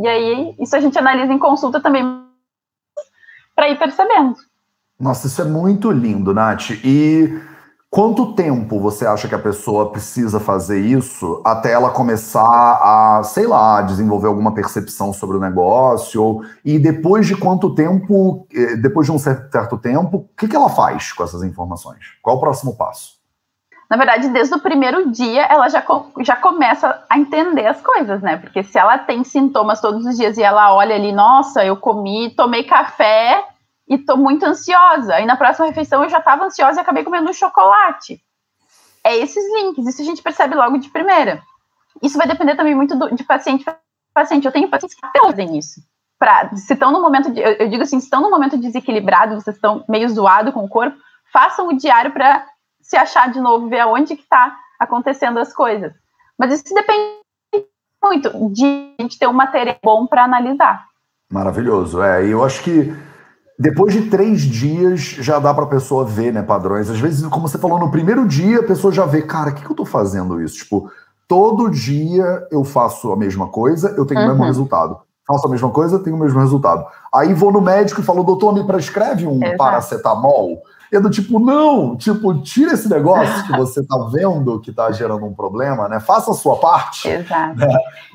[0.00, 2.04] E aí isso a gente analisa em consulta também
[3.54, 4.36] para ir percebendo.
[4.98, 6.70] Nossa, isso é muito lindo, Nath.
[6.84, 7.40] E
[7.90, 13.46] Quanto tempo você acha que a pessoa precisa fazer isso até ela começar a, sei
[13.46, 16.42] lá, desenvolver alguma percepção sobre o negócio?
[16.62, 20.68] E depois de quanto tempo, eh, depois de um certo tempo, o que, que ela
[20.68, 22.04] faz com essas informações?
[22.20, 23.16] Qual o próximo passo?
[23.88, 25.82] Na verdade, desde o primeiro dia, ela já,
[26.20, 28.36] já começa a entender as coisas, né?
[28.36, 32.34] Porque se ela tem sintomas todos os dias e ela olha ali, nossa, eu comi,
[32.36, 33.42] tomei café
[33.88, 35.14] e tô muito ansiosa.
[35.14, 38.20] Aí na próxima refeição eu já estava ansiosa e acabei comendo um chocolate.
[39.02, 41.42] É esses links, isso a gente percebe logo de primeira.
[42.02, 43.78] Isso vai depender também muito do, de paciente para
[44.14, 44.44] paciente.
[44.44, 45.80] Eu tenho pacientes que fazem isso.
[46.18, 49.34] Pra, se estão no momento, de, eu, eu, digo assim, se estão no momento desequilibrado,
[49.36, 50.98] vocês estão meio zoado com o corpo,
[51.32, 52.44] façam o diário para
[52.80, 55.92] se achar de novo, ver aonde que está acontecendo as coisas.
[56.36, 57.18] Mas isso depende
[58.02, 60.86] muito de a gente ter um material bom para analisar.
[61.30, 62.02] Maravilhoso.
[62.02, 62.92] É, e eu acho que
[63.58, 66.88] depois de três dias já dá para a pessoa ver, né, padrões.
[66.88, 69.64] Às vezes, como você falou, no primeiro dia a pessoa já vê, cara, o que,
[69.64, 70.58] que eu tô fazendo isso?
[70.58, 70.88] Tipo,
[71.26, 74.26] todo dia eu faço a mesma coisa, eu tenho uhum.
[74.26, 74.48] o mesmo uhum.
[74.48, 74.98] resultado.
[75.26, 76.86] Faço a mesma coisa, tenho o mesmo resultado.
[77.12, 79.56] Aí vou no médico e falo, doutor, me prescreve um Exato.
[79.56, 80.62] paracetamol.
[80.90, 84.90] E é do tipo, não, tipo, tira esse negócio que você tá vendo que tá
[84.90, 86.00] gerando um problema, né?
[86.00, 87.08] Faça a sua parte.
[87.08, 87.58] Exato.
[87.58, 87.66] Né?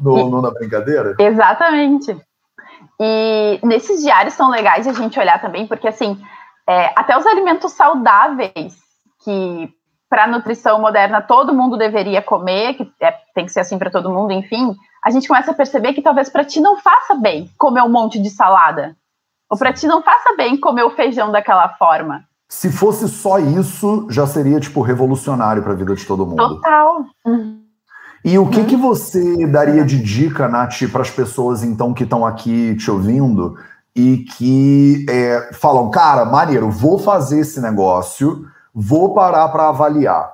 [0.01, 1.15] No, no, na brincadeira.
[1.19, 2.17] Exatamente.
[3.05, 6.17] E nesses diários são legais a gente olhar também, porque assim,
[6.67, 8.75] é, até os alimentos saudáveis
[9.25, 9.69] que
[10.09, 13.91] para a nutrição moderna todo mundo deveria comer, que é, tem que ser assim para
[13.91, 14.73] todo mundo, enfim,
[15.03, 18.21] a gente começa a perceber que talvez para ti não faça bem comer um monte
[18.21, 18.95] de salada.
[19.49, 22.23] Ou para ti não faça bem comer o feijão daquela forma.
[22.47, 26.37] Se fosse só isso, já seria tipo revolucionário para a vida de todo mundo.
[26.37, 27.05] Total.
[27.25, 27.62] Uhum.
[28.23, 28.65] E o que, uhum.
[28.65, 33.55] que você daria de dica, Nath, para as pessoas então que estão aqui te ouvindo
[33.95, 40.31] e que é, falam, cara, maneiro, vou fazer esse negócio, vou parar para avaliar.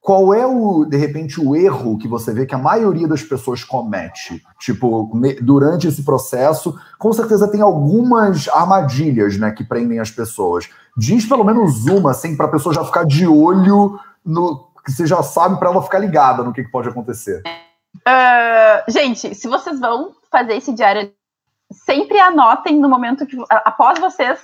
[0.00, 3.62] Qual é o, de repente, o erro que você vê que a maioria das pessoas
[3.62, 4.42] comete?
[4.58, 5.10] Tipo,
[5.42, 10.68] durante esse processo, com certeza tem algumas armadilhas, né, que prendem as pessoas.
[10.96, 15.06] Diz pelo menos uma, assim, para a pessoa já ficar de olho no que você
[15.06, 17.42] já sabe para ela ficar ligada no que, que pode acontecer.
[17.96, 21.12] Uh, gente, se vocês vão fazer esse diário,
[21.70, 24.40] sempre anotem no momento que após vocês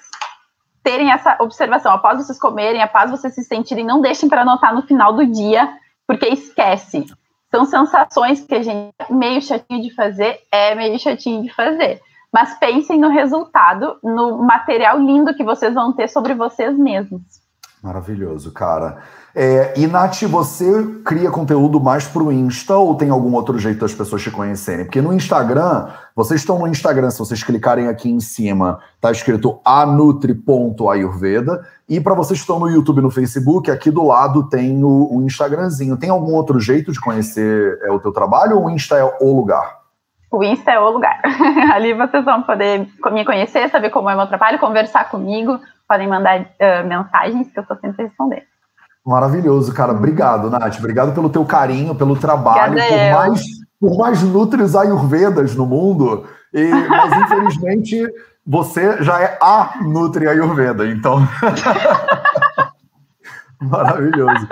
[0.82, 4.82] terem essa observação, após vocês comerem, após vocês se sentirem, não deixem para anotar no
[4.82, 7.06] final do dia, porque esquece.
[7.50, 12.02] São sensações que a gente é meio chatinho de fazer, é meio chatinho de fazer.
[12.30, 17.22] Mas pensem no resultado, no material lindo que vocês vão ter sobre vocês mesmos.
[17.82, 19.02] Maravilhoso, cara.
[19.36, 19.74] É,
[20.28, 24.30] você cria conteúdo mais para o Insta ou tem algum outro jeito das pessoas te
[24.30, 24.84] conhecerem?
[24.84, 29.60] Porque no Instagram, vocês estão no Instagram, se vocês clicarem aqui em cima, tá escrito
[29.64, 31.66] anutri.ayurveda.
[31.88, 35.16] E para vocês que estão no YouTube e no Facebook, aqui do lado tem o,
[35.16, 35.96] o Instagramzinho.
[35.96, 39.34] Tem algum outro jeito de conhecer é, o teu trabalho ou o Insta é o
[39.34, 39.80] lugar?
[40.30, 41.20] O Insta é o lugar.
[41.74, 45.58] Ali vocês vão poder me conhecer, saber como é o meu trabalho, conversar comigo,
[45.88, 48.53] podem mandar uh, mensagens que eu estou sempre respondendo.
[49.04, 49.92] Maravilhoso, cara.
[49.92, 50.78] Obrigado, Nath.
[50.78, 53.44] Obrigado pelo teu carinho, pelo trabalho, por mais,
[53.78, 56.26] por mais Nutris Ayurvedas no mundo.
[56.52, 58.06] E, mas, infelizmente,
[58.46, 61.18] você já é a Nutri Ayurveda, então.
[63.60, 64.46] Maravilhoso.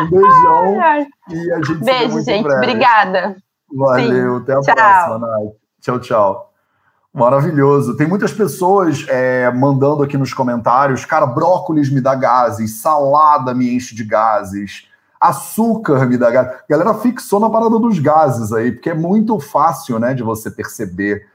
[0.00, 0.80] Um beijão.
[0.80, 1.06] Ai, ai.
[1.30, 2.48] E a gente Beijo, gente.
[2.48, 3.36] Obrigada.
[3.72, 4.38] Valeu.
[4.38, 4.42] Sim.
[4.42, 4.74] Até a tchau.
[4.74, 5.52] próxima, Nath.
[5.80, 6.47] Tchau, tchau.
[7.18, 7.96] Maravilhoso.
[7.96, 13.74] Tem muitas pessoas é, mandando aqui nos comentários, cara, brócolis me dá gases, salada me
[13.74, 14.86] enche de gases,
[15.20, 16.52] açúcar me dá gases.
[16.70, 21.26] Galera fixou na parada dos gases aí, porque é muito fácil, né, de você perceber.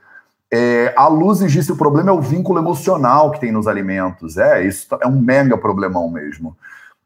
[0.50, 4.38] É, a Luzes disse o problema é o vínculo emocional que tem nos alimentos.
[4.38, 6.56] É, isso é um mega problemão mesmo.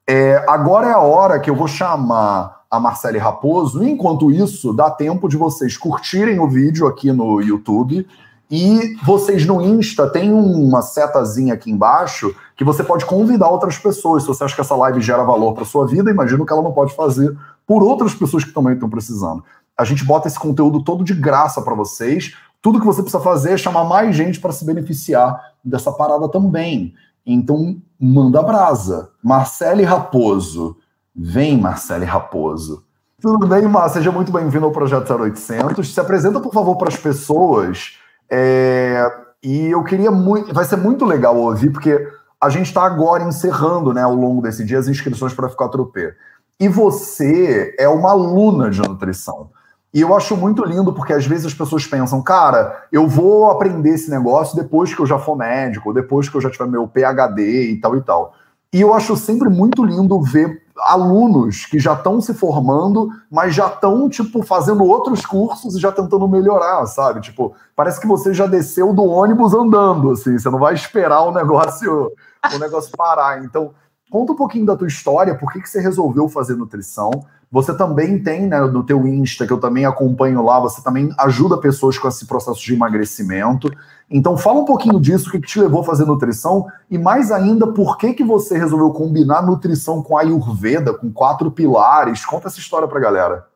[0.05, 3.83] É, agora é a hora que eu vou chamar a Marcele Raposo.
[3.83, 8.05] Enquanto isso, dá tempo de vocês curtirem o vídeo aqui no YouTube
[8.49, 14.23] e vocês no Insta tem uma setazinha aqui embaixo que você pode convidar outras pessoas.
[14.23, 16.71] Se você acha que essa live gera valor para sua vida, imagino que ela não
[16.71, 19.43] pode fazer por outras pessoas que também estão precisando.
[19.77, 22.33] A gente bota esse conteúdo todo de graça para vocês.
[22.61, 26.95] Tudo que você precisa fazer é chamar mais gente para se beneficiar dessa parada também.
[27.25, 29.09] Então, manda brasa.
[29.21, 30.77] Marcele Raposo.
[31.13, 32.83] Vem, Marcele Raposo.
[33.21, 33.89] Tudo bem, Mar?
[33.89, 35.93] Seja muito bem-vindo ao Projeto 0800.
[35.93, 37.97] Se apresenta, por favor, para as pessoas
[38.29, 39.09] é,
[39.43, 40.53] e eu queria muito.
[40.53, 42.07] Vai ser muito legal ouvir, porque
[42.41, 46.13] a gente está agora encerrando, né, ao longo desse dia, as inscrições para ficar tropê.
[46.59, 49.49] E você é uma aluna de nutrição.
[49.93, 53.91] E eu acho muito lindo, porque às vezes as pessoas pensam, cara, eu vou aprender
[53.91, 57.71] esse negócio depois que eu já for médico, depois que eu já tiver meu PhD
[57.71, 58.33] e tal e tal.
[58.73, 63.67] E eu acho sempre muito lindo ver alunos que já estão se formando, mas já
[63.67, 67.21] estão, tipo, fazendo outros cursos e já tentando melhorar, sabe?
[67.21, 71.31] Tipo, parece que você já desceu do ônibus andando, assim, você não vai esperar o
[71.31, 72.11] negócio,
[72.53, 73.43] o negócio parar.
[73.43, 73.71] Então,
[74.11, 77.11] conta um pouquinho da tua história, por que, que você resolveu fazer nutrição,
[77.49, 81.57] você também tem, né, no teu Insta, que eu também acompanho lá, você também ajuda
[81.57, 83.71] pessoas com esse processo de emagrecimento.
[84.09, 87.31] Então fala um pouquinho disso, o que, que te levou a fazer nutrição e mais
[87.31, 92.25] ainda, por que, que você resolveu combinar nutrição com a Ayurveda, com quatro pilares?
[92.25, 93.47] Conta essa história pra galera.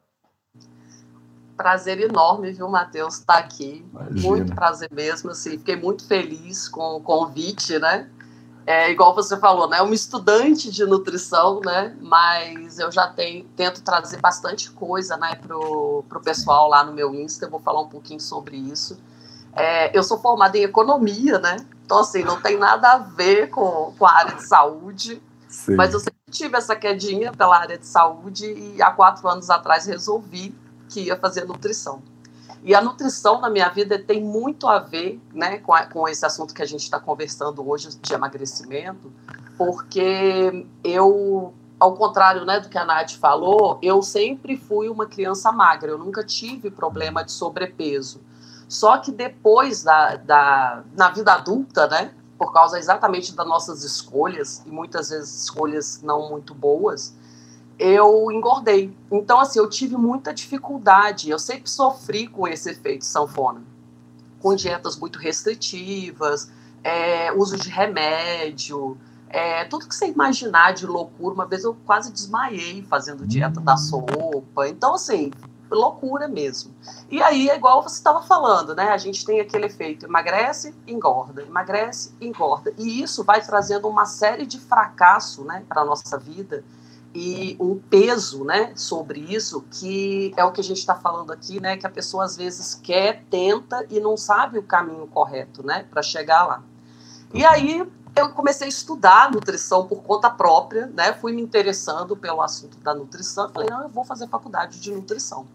[1.57, 3.85] Prazer enorme, viu, Matheus, estar tá aqui.
[3.91, 4.27] Imagina.
[4.29, 8.07] Muito prazer mesmo, assim, fiquei muito feliz com o convite, né?
[8.66, 9.82] É igual você falou, né?
[9.82, 11.95] Um estudante de nutrição, né?
[11.99, 17.14] Mas eu já tenho, tento trazer bastante coisa, né, pro, pro pessoal lá no meu
[17.14, 17.45] Insta.
[17.45, 18.99] Eu vou falar um pouquinho sobre isso.
[19.53, 21.57] É, eu sou formada em economia, né?
[21.86, 25.22] Então, assim, não tem nada a ver com, com a área de saúde.
[25.49, 25.76] Sim.
[25.76, 29.86] Mas eu sempre tive essa quedinha pela área de saúde e há quatro anos atrás
[29.86, 30.55] resolvi
[30.88, 32.01] que ia fazer nutrição.
[32.64, 36.26] E a nutrição na minha vida tem muito a ver né, com, a, com esse
[36.26, 39.12] assunto que a gente está conversando hoje de emagrecimento,
[39.57, 45.51] porque eu, ao contrário né, do que a Nath falou, eu sempre fui uma criança
[45.51, 48.22] magra, eu nunca tive problema de sobrepeso.
[48.70, 54.64] Só que depois da, da na vida adulta, né, por causa exatamente das nossas escolhas,
[54.66, 57.16] e muitas vezes escolhas não muito boas,
[57.82, 58.95] eu engordei.
[59.11, 61.32] Então, assim, eu tive muita dificuldade.
[61.32, 63.63] Eu sempre sofri com esse efeito sanfona,
[64.39, 66.51] com dietas muito restritivas,
[66.84, 68.95] é, uso de remédio,
[69.27, 71.34] é, tudo que você imaginar de loucura.
[71.34, 74.67] Uma vez eu quase desmaiei fazendo dieta da sopa.
[74.67, 75.32] Então, assim,
[75.71, 76.71] loucura mesmo.
[77.09, 78.89] E aí é igual você estava falando, né?
[78.89, 82.71] A gente tem aquele efeito emagrece, engorda, emagrece, engorda.
[82.77, 86.63] E isso vai trazendo uma série de fracasso, né, para a nossa vida
[87.14, 91.59] e um peso, né, sobre isso, que é o que a gente está falando aqui,
[91.59, 95.86] né, que a pessoa às vezes quer, tenta e não sabe o caminho correto, né,
[95.89, 96.64] para chegar lá.
[97.34, 97.86] E aí
[98.16, 102.93] eu comecei a estudar nutrição por conta própria, né, fui me interessando pelo assunto da
[102.93, 105.45] nutrição, falei, não, eu vou fazer faculdade de nutrição.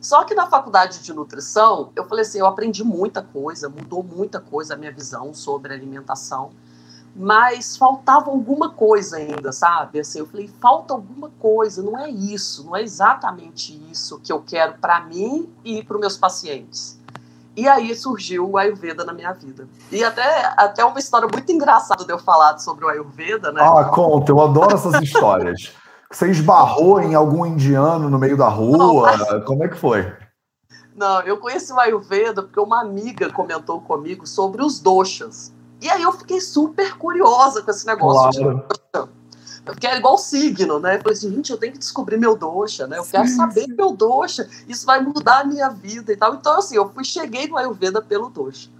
[0.00, 4.40] Só que na faculdade de nutrição, eu falei assim, eu aprendi muita coisa, mudou muita
[4.40, 6.50] coisa a minha visão sobre alimentação,
[7.14, 10.00] mas faltava alguma coisa ainda, sabe?
[10.00, 14.42] Assim, eu falei, falta alguma coisa, não é isso, não é exatamente isso que eu
[14.42, 16.98] quero para mim e para os meus pacientes.
[17.54, 19.68] E aí surgiu o Ayurveda na minha vida.
[19.90, 23.60] E até, até uma história muito engraçada de eu falar sobre o Ayurveda, né?
[23.62, 25.74] Ah, conta, eu adoro essas histórias.
[26.10, 29.16] Você esbarrou em algum indiano no meio da rua?
[29.16, 30.12] Não, Como é que foi?
[30.94, 35.52] Não, eu conheci o Ayurveda porque uma amiga comentou comigo sobre os doshas.
[35.82, 38.64] E aí eu fiquei super curiosa com esse negócio.
[38.92, 39.10] Claro.
[39.64, 40.96] Porque é igual signo, né?
[40.96, 42.98] Eu falei assim, gente, eu tenho que descobrir meu doxa, né?
[42.98, 43.74] Eu sim, quero saber sim.
[43.74, 46.34] meu doxa, isso vai mudar a minha vida e tal.
[46.34, 48.70] Então, assim, eu fui, cheguei no Ayurveda pelo doxa.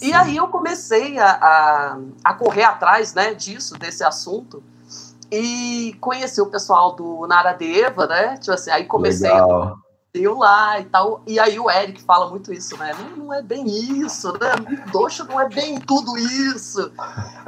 [0.00, 4.62] E aí eu comecei a, a, a, correr atrás, né, disso, desse assunto,
[5.30, 8.36] e conheci o pessoal do Naradeva, né?
[8.36, 9.83] Tipo assim, aí comecei Legal
[10.14, 11.22] eu lá e tal.
[11.26, 12.92] E aí o Eric fala muito isso, né?
[12.98, 14.52] Não, não é bem isso, né?
[14.92, 16.92] Doxa não é bem tudo isso.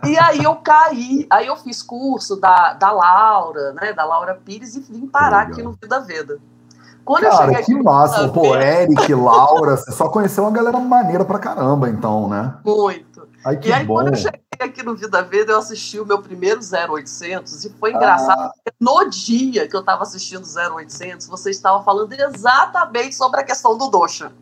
[0.05, 3.93] E aí eu caí, aí eu fiz curso da, da Laura, né?
[3.93, 5.53] Da Laura Pires e vim parar Legal.
[5.53, 6.39] aqui no Vida Veda.
[7.05, 8.29] Quando Cara, que massa.
[8.29, 12.55] Pô, Eric, Laura, você só conheceu uma galera maneira pra caramba, então, né?
[12.65, 13.29] Muito.
[13.45, 13.95] Ai, que e aí, bom.
[13.95, 17.93] quando eu cheguei aqui no Vida Verde, eu assisti o meu primeiro 0800 e foi
[17.93, 18.53] engraçado, ah.
[18.55, 23.77] porque no dia que eu estava assistindo 0800, você estava falando exatamente sobre a questão
[23.77, 24.33] do Doxa.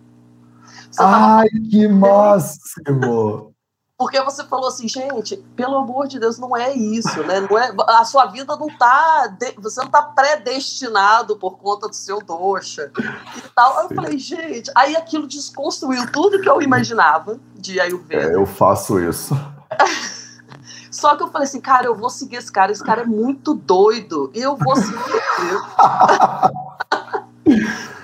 [0.99, 3.53] Ai, que máximo!
[3.97, 7.41] Porque você falou assim, gente, pelo amor de Deus, não é isso, né?
[7.41, 9.37] Não é, a sua vida não tá.
[9.59, 13.79] você não tá predestinado por conta do seu doxa e tal.
[13.79, 18.33] Aí eu falei, gente, aí aquilo desconstruiu tudo que eu imaginava de Ayurveda.
[18.33, 19.35] É, eu faço isso.
[20.91, 23.53] Só que eu falei assim, cara, eu vou seguir esse cara, esse cara é muito
[23.53, 24.95] doido, e eu vou seguir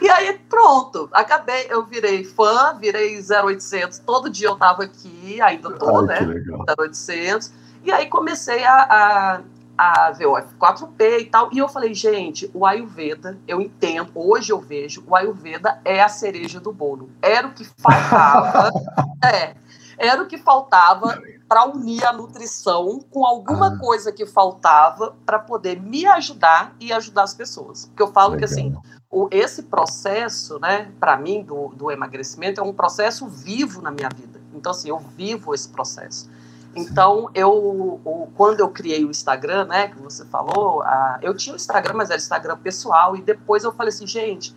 [0.03, 5.71] E aí, pronto, acabei, eu virei fã, virei 0800, todo dia eu tava aqui, ainda
[5.73, 6.43] tô, Ai, né?
[6.79, 7.53] 0800.
[7.85, 9.43] E aí comecei a,
[9.79, 14.11] a, a ver o F4P e tal, e eu falei, gente, o Ayurveda, eu entendo,
[14.15, 17.11] hoje eu vejo, o Ayurveda é a cereja do bolo.
[17.23, 18.71] Era o que faltava,
[19.25, 19.55] é,
[20.01, 23.79] era o que faltava para unir a nutrição com alguma ah.
[23.79, 27.85] coisa que faltava para poder me ajudar e ajudar as pessoas.
[27.85, 28.39] Porque eu falo Legal.
[28.39, 28.75] que assim,
[29.11, 34.09] o, esse processo, né, para mim, do, do emagrecimento, é um processo vivo na minha
[34.09, 34.41] vida.
[34.55, 36.31] Então, assim, eu vivo esse processo.
[36.75, 41.53] Então, eu, o, quando eu criei o Instagram, né, que você falou, a, eu tinha
[41.53, 44.55] o Instagram, mas era Instagram pessoal, e depois eu falei assim, gente,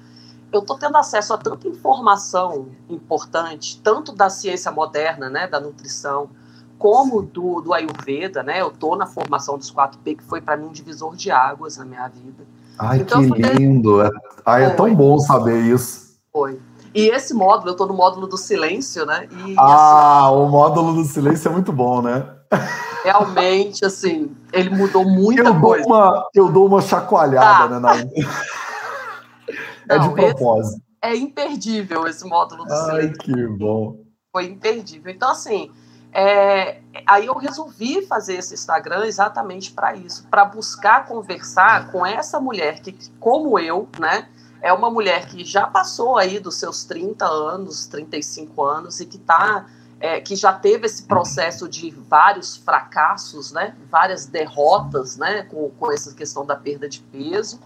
[0.54, 6.30] eu estou tendo acesso a tanta informação importante, tanto da ciência moderna, né, da nutrição,
[6.78, 10.68] como do, do Ayurveda, né, eu estou na formação dos 4P, que foi para mim
[10.68, 12.46] um divisor de águas na minha vida.
[12.78, 14.02] Ai, então, que falei, lindo!
[14.02, 14.10] É,
[14.46, 16.14] ai, é tão bom saber isso.
[16.32, 16.60] Foi.
[16.94, 19.28] E esse módulo, eu estou no módulo do silêncio, né?
[19.48, 22.28] E, ah, assim, o módulo do silêncio é muito bom, né?
[23.04, 25.86] Realmente, assim, ele mudou muita eu coisa.
[25.86, 27.96] Uma, eu dou uma chacoalhada, tá.
[27.96, 28.10] né?
[29.90, 30.82] É de propósito.
[31.02, 32.74] É imperdível esse módulo do.
[32.74, 33.98] Ai, que bom.
[34.32, 35.12] Foi imperdível.
[35.12, 35.70] Então, assim,
[36.14, 42.40] é, aí eu resolvi fazer esse Instagram exatamente para isso, para buscar conversar com essa
[42.40, 44.30] mulher que, como eu, né,
[44.62, 49.18] é uma mulher que já passou aí dos seus 30 anos, 35 anos e que
[49.18, 49.66] tá,
[50.00, 55.92] é, que já teve esse processo de vários fracassos, né, várias derrotas, né, com, com
[55.92, 57.60] essa questão da perda de peso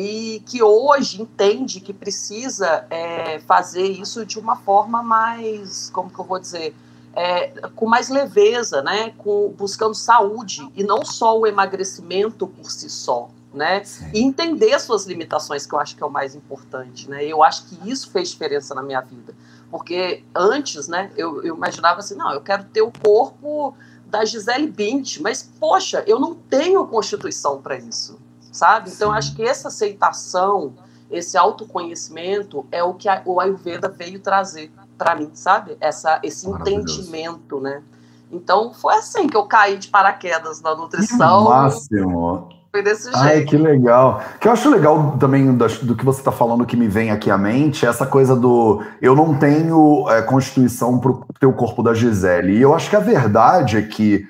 [0.00, 6.16] e que hoje entende que precisa é, fazer isso de uma forma mais, como que
[6.20, 6.72] eu vou dizer,
[7.16, 12.88] é, com mais leveza, né, com, buscando saúde e não só o emagrecimento por si
[12.88, 13.82] só, né,
[14.14, 17.66] e entender suas limitações, que eu acho que é o mais importante, né, eu acho
[17.66, 19.34] que isso fez diferença na minha vida,
[19.68, 23.74] porque antes, né, eu, eu imaginava assim, não, eu quero ter o corpo
[24.06, 28.17] da Gisele Bint, mas, poxa, eu não tenho constituição para isso,
[28.52, 30.72] sabe, então eu acho que essa aceitação,
[31.10, 35.76] esse autoconhecimento é o que a, o Ayurveda veio trazer para mim, sabe?
[35.80, 37.82] Essa, esse entendimento, né?
[38.30, 41.44] Então foi assim que eu caí de paraquedas na nutrição.
[41.44, 42.48] Que máximo!
[42.70, 43.18] Foi desse jeito.
[43.18, 44.22] Ai, que legal.
[44.36, 47.30] O que eu acho legal também do que você está falando que me vem aqui
[47.30, 51.82] à mente é essa coisa do eu não tenho é, constituição para o teu corpo
[51.82, 52.58] da Gisele.
[52.58, 54.28] E eu acho que a verdade é que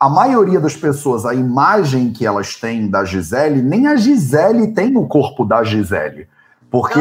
[0.00, 4.96] a maioria das pessoas, a imagem que elas têm da Gisele, nem a Gisele tem
[4.96, 6.26] o corpo da Gisele.
[6.70, 6.98] Porque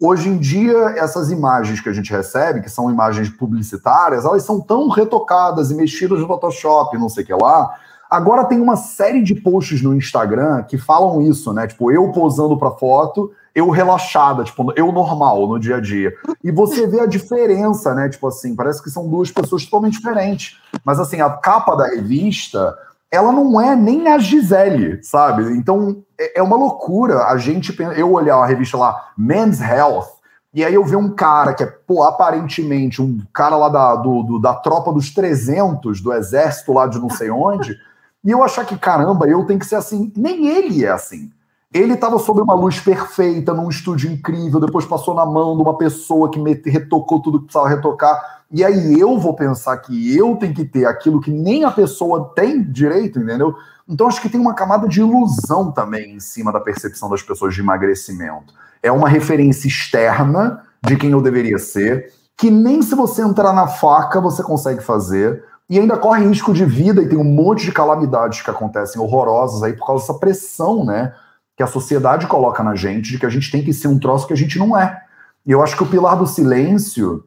[0.00, 4.60] hoje em dia, essas imagens que a gente recebe, que são imagens publicitárias, elas são
[4.60, 7.76] tão retocadas e mexidas no Photoshop, não sei o que lá.
[8.10, 11.68] Agora tem uma série de posts no Instagram que falam isso, né?
[11.68, 16.12] Tipo, eu posando para foto, eu relaxada, tipo, eu normal no dia a dia.
[16.42, 18.08] E você vê a diferença, né?
[18.08, 20.58] Tipo assim, parece que são duas pessoas totalmente diferentes.
[20.84, 22.76] Mas assim, a capa da revista
[23.12, 25.54] ela não é nem a Gisele, sabe?
[25.58, 30.08] Então é, é uma loucura a gente eu olhar a revista lá Men's Health
[30.54, 34.22] e aí eu ver um cara que é, pô, aparentemente um cara lá da, do,
[34.22, 37.76] do, da tropa dos 300 do exército lá de não sei onde
[38.24, 40.10] e eu achar que caramba, eu tenho que ser assim.
[40.16, 41.30] Nem ele é assim.
[41.72, 45.78] Ele estava sob uma luz perfeita, num estúdio incrível, depois passou na mão de uma
[45.78, 48.42] pessoa que retocou tudo que precisava retocar.
[48.50, 52.30] E aí eu vou pensar que eu tenho que ter aquilo que nem a pessoa
[52.34, 53.54] tem direito, entendeu?
[53.88, 57.54] Então acho que tem uma camada de ilusão também em cima da percepção das pessoas
[57.54, 58.52] de emagrecimento.
[58.82, 63.66] É uma referência externa de quem eu deveria ser, que nem se você entrar na
[63.66, 67.72] faca você consegue fazer, e ainda corre risco de vida e tem um monte de
[67.72, 71.14] calamidades que acontecem horrorosas aí por causa dessa pressão, né?
[71.56, 74.26] Que a sociedade coloca na gente de que a gente tem que ser um troço
[74.26, 75.02] que a gente não é.
[75.44, 77.24] E eu acho que o pilar do silêncio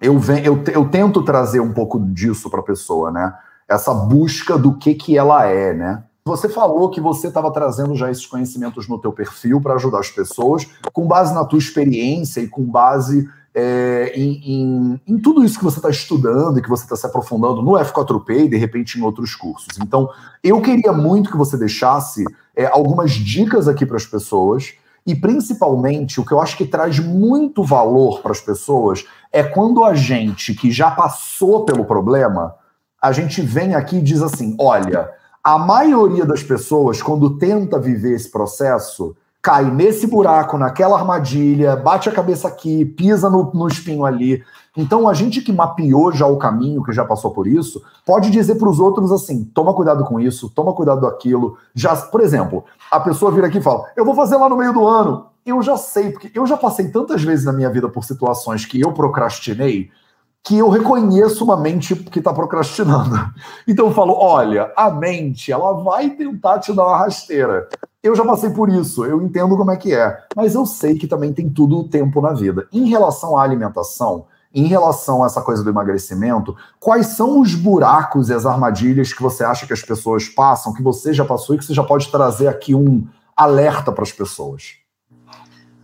[0.00, 3.34] eu, venho, eu, eu tento trazer um pouco disso para a pessoa, né?
[3.68, 6.04] Essa busca do que, que ela é, né?
[6.24, 10.10] Você falou que você estava trazendo já esses conhecimentos no teu perfil para ajudar as
[10.10, 15.58] pessoas, com base na tua experiência e com base é, em, em, em, tudo isso
[15.58, 18.98] que você está estudando e que você está se aprofundando no F4P e de repente
[18.98, 19.78] em outros cursos.
[19.80, 20.08] Então,
[20.42, 22.24] eu queria muito que você deixasse
[22.54, 24.74] é, algumas dicas aqui para as pessoas
[25.06, 29.84] e principalmente o que eu acho que traz muito valor para as pessoas é quando
[29.84, 32.54] a gente que já passou pelo problema,
[33.00, 35.10] a gente vem aqui e diz assim: olha,
[35.42, 42.08] a maioria das pessoas, quando tenta viver esse processo, cai nesse buraco, naquela armadilha, bate
[42.08, 44.42] a cabeça aqui, pisa no, no espinho ali.
[44.76, 48.54] Então, a gente que mapeou já o caminho, que já passou por isso, pode dizer
[48.56, 51.56] para os outros assim: toma cuidado com isso, toma cuidado daquilo.
[51.74, 54.72] Já, por exemplo, a pessoa vira aqui e fala: eu vou fazer lá no meio
[54.72, 55.26] do ano.
[55.44, 58.80] Eu já sei, porque eu já passei tantas vezes na minha vida por situações que
[58.80, 59.90] eu procrastinei,
[60.42, 63.16] que eu reconheço uma mente que está procrastinando.
[63.66, 67.68] Então eu falo: olha, a mente, ela vai tentar te dar uma rasteira.
[68.02, 71.06] Eu já passei por isso, eu entendo como é que é, mas eu sei que
[71.06, 72.66] também tem tudo o tempo na vida.
[72.72, 74.24] Em relação à alimentação,
[74.54, 79.22] em relação a essa coisa do emagrecimento, quais são os buracos e as armadilhas que
[79.22, 82.10] você acha que as pessoas passam, que você já passou e que você já pode
[82.10, 84.79] trazer aqui um alerta para as pessoas?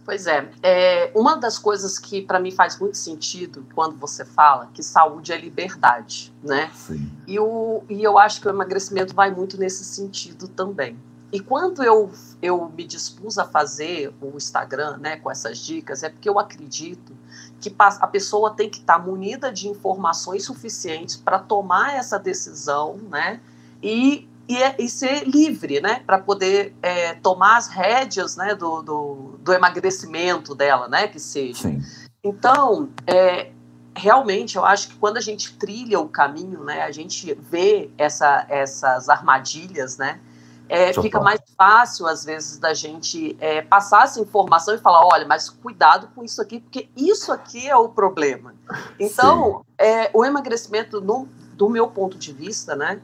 [0.07, 4.71] Pois é, é, uma das coisas que para mim faz muito sentido quando você fala
[4.73, 6.71] que saúde é liberdade, né?
[6.73, 7.11] Sim.
[7.27, 10.97] E, o, e eu acho que o emagrecimento vai muito nesse sentido também.
[11.33, 16.09] E quando eu, eu me dispus a fazer o Instagram né, com essas dicas, é
[16.09, 17.13] porque eu acredito
[17.61, 23.41] que a pessoa tem que estar munida de informações suficientes para tomar essa decisão né,
[23.83, 28.82] e, e, é, e ser livre né, para poder é, tomar as rédeas né, do,
[28.82, 31.62] do, do, emagrecimento dela, né, que seja.
[31.62, 31.82] Sim.
[32.22, 33.51] Então, é,
[33.94, 38.47] realmente eu acho que quando a gente trilha o caminho, né, a gente vê essa,
[38.49, 40.20] essas armadilhas, né,
[40.68, 45.24] é, fica mais fácil, às vezes, da gente é, passar essa informação e falar: olha,
[45.24, 48.55] mas cuidado com isso aqui, porque isso aqui é o problema.
[48.99, 53.01] Então, é, o emagrecimento, no, do meu ponto de vista, né,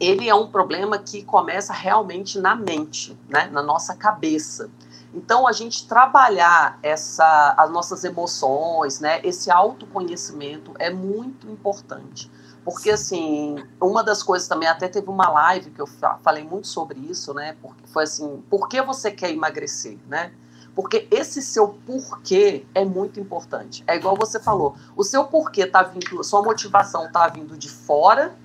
[0.00, 4.70] ele é um problema que começa realmente na mente, né, na nossa cabeça.
[5.12, 12.30] Então, a gente trabalhar essa, as nossas emoções, né, esse autoconhecimento é muito importante.
[12.64, 17.00] Porque, assim, uma das coisas também, até teve uma live que eu falei muito sobre
[17.00, 17.56] isso, né?
[17.62, 20.32] Porque foi assim, por que você quer emagrecer, né?
[20.74, 23.82] Porque esse seu porquê é muito importante.
[23.86, 28.36] É igual você falou, o seu porquê tá vindo, sua motivação tá vindo de fora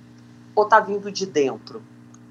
[0.54, 1.82] ou tá vindo de dentro?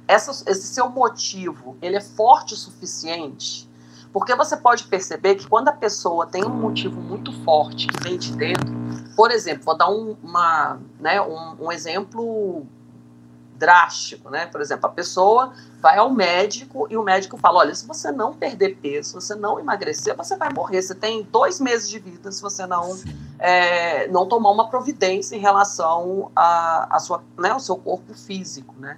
[0.07, 3.69] Essa, esse seu motivo, ele é forte o suficiente
[4.13, 8.17] porque você pode perceber que quando a pessoa tem um motivo muito forte que vem
[8.17, 8.71] de dentro,
[9.15, 12.63] por exemplo, vou dar um, uma, né, um, um exemplo
[13.55, 14.45] drástico, né?
[14.47, 18.33] Por exemplo, a pessoa vai ao médico e o médico fala: olha, se você não
[18.33, 20.81] perder peso, se você não emagrecer, você vai morrer.
[20.81, 22.97] Você tem dois meses de vida se você não
[23.39, 28.75] é, não tomar uma providência em relação a, a sua, né, ao seu corpo físico,
[28.79, 28.97] né?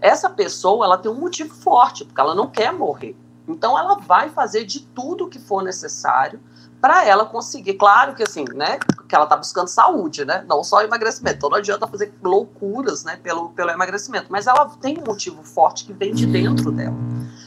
[0.00, 3.16] essa pessoa ela tem um motivo forte, porque ela não quer morrer.
[3.46, 6.40] Então ela vai fazer de tudo o que for necessário
[6.84, 8.78] para ela conseguir, claro que assim, né,
[9.08, 13.18] que ela está buscando saúde, né, não só emagrecimento, então não adianta fazer loucuras, né,
[13.22, 16.94] pelo, pelo emagrecimento, mas ela tem um motivo forte que vem de dentro dela.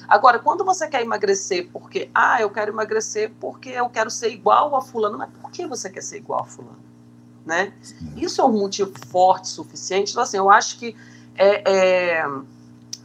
[0.08, 4.76] Agora, quando você quer emagrecer porque, ah, eu quero emagrecer porque eu quero ser igual
[4.76, 6.80] a fulano, mas por que você quer ser igual a fulano?
[7.46, 7.74] Né?
[8.16, 10.14] Isso é um motivo forte suficiente.
[10.14, 10.96] Então, assim, eu acho que
[11.36, 12.28] é, é,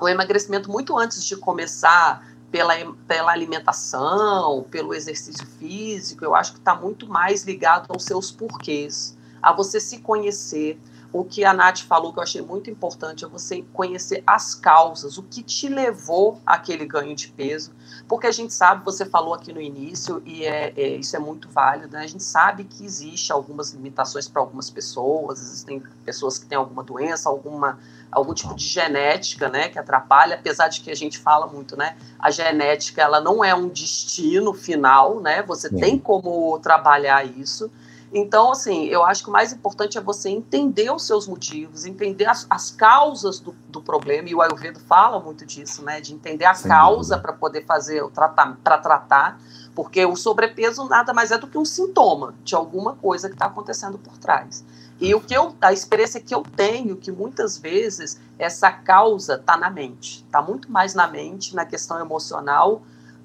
[0.01, 2.75] o emagrecimento, muito antes de começar pela,
[3.09, 9.17] pela alimentação, pelo exercício físico, eu acho que está muito mais ligado aos seus porquês,
[9.41, 10.79] a você se conhecer,
[11.13, 15.19] o que a Nath falou que eu achei muito importante é você conhecer as causas,
[15.19, 17.71] o que te levou àquele ganho de peso,
[18.09, 21.49] porque a gente sabe, você falou aqui no início, e é, é isso é muito
[21.51, 22.03] válido, né?
[22.03, 26.83] a gente sabe que existe algumas limitações para algumas pessoas, existem pessoas que têm alguma
[26.83, 27.79] doença, alguma,
[28.11, 31.97] algum tipo de genética, né, que atrapalha, apesar de que a gente fala muito, né,
[32.19, 35.77] a genética, ela não é um destino final, né, você Sim.
[35.77, 37.71] tem como trabalhar isso,
[38.15, 42.27] então, assim, eu acho que o mais importante é você entender os seus motivos, entender
[42.27, 45.99] as, as causas do, do, problema, e o Ayurveda fala muito disso, né?
[45.99, 49.41] De entender a Sem causa para poder fazer o tratamento, para tratar,
[49.75, 53.47] porque o sobrepeso nada mais é do que um sintoma de alguma coisa que está
[53.47, 54.63] acontecendo por trás.
[55.01, 59.57] E o que eu, a experiência que eu tenho, que muitas vezes essa causa está
[59.57, 62.83] na mente, está muito mais na mente, na questão emocional,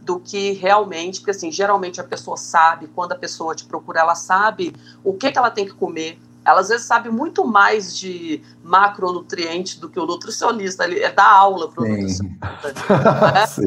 [0.08, 4.16] do que realmente, porque assim, geralmente a pessoa sabe, quando a pessoa te procura, ela
[4.16, 6.18] sabe o que, que ela tem que comer.
[6.46, 11.30] Ela às vezes sabe muito mais de macronutrientes do que o nutricionista, ele é da
[11.30, 12.74] aula para o nutricionista.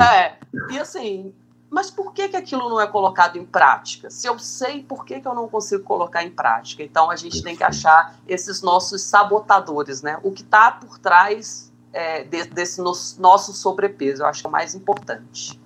[0.03, 0.39] é, é.
[0.71, 1.35] E assim,
[1.69, 4.09] mas por que, que aquilo não é colocado em prática?
[4.09, 6.83] Se eu sei, por que, que eu não consigo colocar em prática?
[6.83, 10.19] Então a gente tem que achar esses nossos sabotadores, né?
[10.23, 12.81] O que está por trás é, desse, desse
[13.21, 15.60] nosso sobrepeso, eu acho que é o mais importante.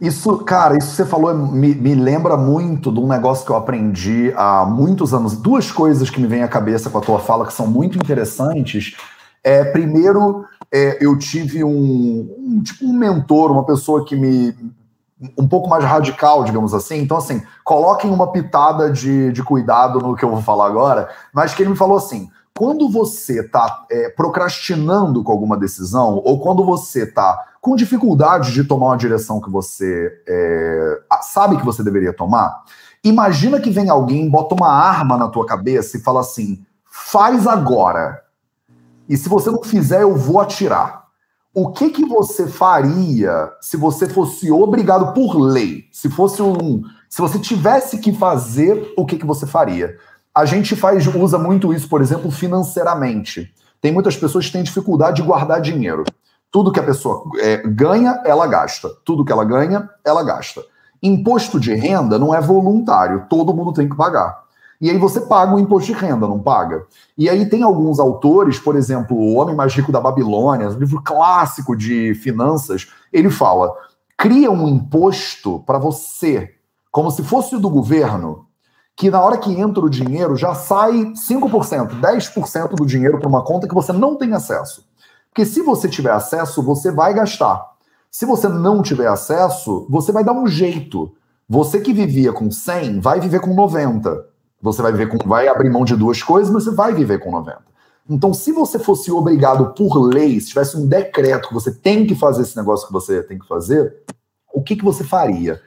[0.00, 3.56] Isso, cara, isso que você falou me, me, lembra muito de um negócio que eu
[3.56, 5.36] aprendi há muitos anos.
[5.36, 8.96] Duas coisas que me vêm à cabeça com a tua fala que são muito interessantes.
[9.42, 14.54] É, primeiro, é, eu tive um, um, tipo um mentor, uma pessoa que me
[15.38, 16.98] um pouco mais radical, digamos assim.
[16.98, 21.54] Então, assim, coloquem uma pitada de, de cuidado no que eu vou falar agora, mas
[21.54, 26.64] que ele me falou assim: quando você está é, procrastinando com alguma decisão, ou quando
[26.64, 32.12] você está com dificuldade de tomar uma direção que você é, sabe que você deveria
[32.12, 32.62] tomar,
[33.02, 38.22] imagina que vem alguém, bota uma arma na tua cabeça e fala assim: faz agora.
[39.08, 41.04] E se você não fizer, eu vou atirar.
[41.52, 45.84] O que que você faria se você fosse obrigado por lei?
[45.92, 49.96] Se fosse um, se você tivesse que fazer, o que que você faria?
[50.34, 53.54] A gente faz usa muito isso, por exemplo, financeiramente.
[53.80, 56.02] Tem muitas pessoas que têm dificuldade de guardar dinheiro.
[56.50, 58.88] Tudo que a pessoa é, ganha, ela gasta.
[59.04, 60.62] Tudo que ela ganha, ela gasta.
[61.02, 64.44] Imposto de renda não é voluntário, todo mundo tem que pagar.
[64.80, 66.84] E aí você paga o imposto de renda, não paga?
[67.16, 71.00] E aí tem alguns autores, por exemplo, O Homem Mais Rico da Babilônia, um livro
[71.02, 73.72] clássico de finanças, ele fala:
[74.16, 76.54] cria um imposto para você,
[76.90, 78.46] como se fosse do governo,
[78.96, 83.42] que na hora que entra o dinheiro já sai 5%, 10% do dinheiro para uma
[83.42, 84.86] conta que você não tem acesso.
[85.28, 87.74] Porque se você tiver acesso, você vai gastar.
[88.10, 91.12] Se você não tiver acesso, você vai dar um jeito.
[91.48, 94.26] Você que vivia com 100 vai viver com 90.
[94.62, 97.32] Você vai viver com vai abrir mão de duas coisas, mas você vai viver com
[97.32, 97.58] 90.
[98.08, 102.14] Então, se você fosse obrigado por lei, se tivesse um decreto que você tem que
[102.14, 103.94] fazer esse negócio que você tem que fazer,
[104.52, 105.60] o que, que você faria?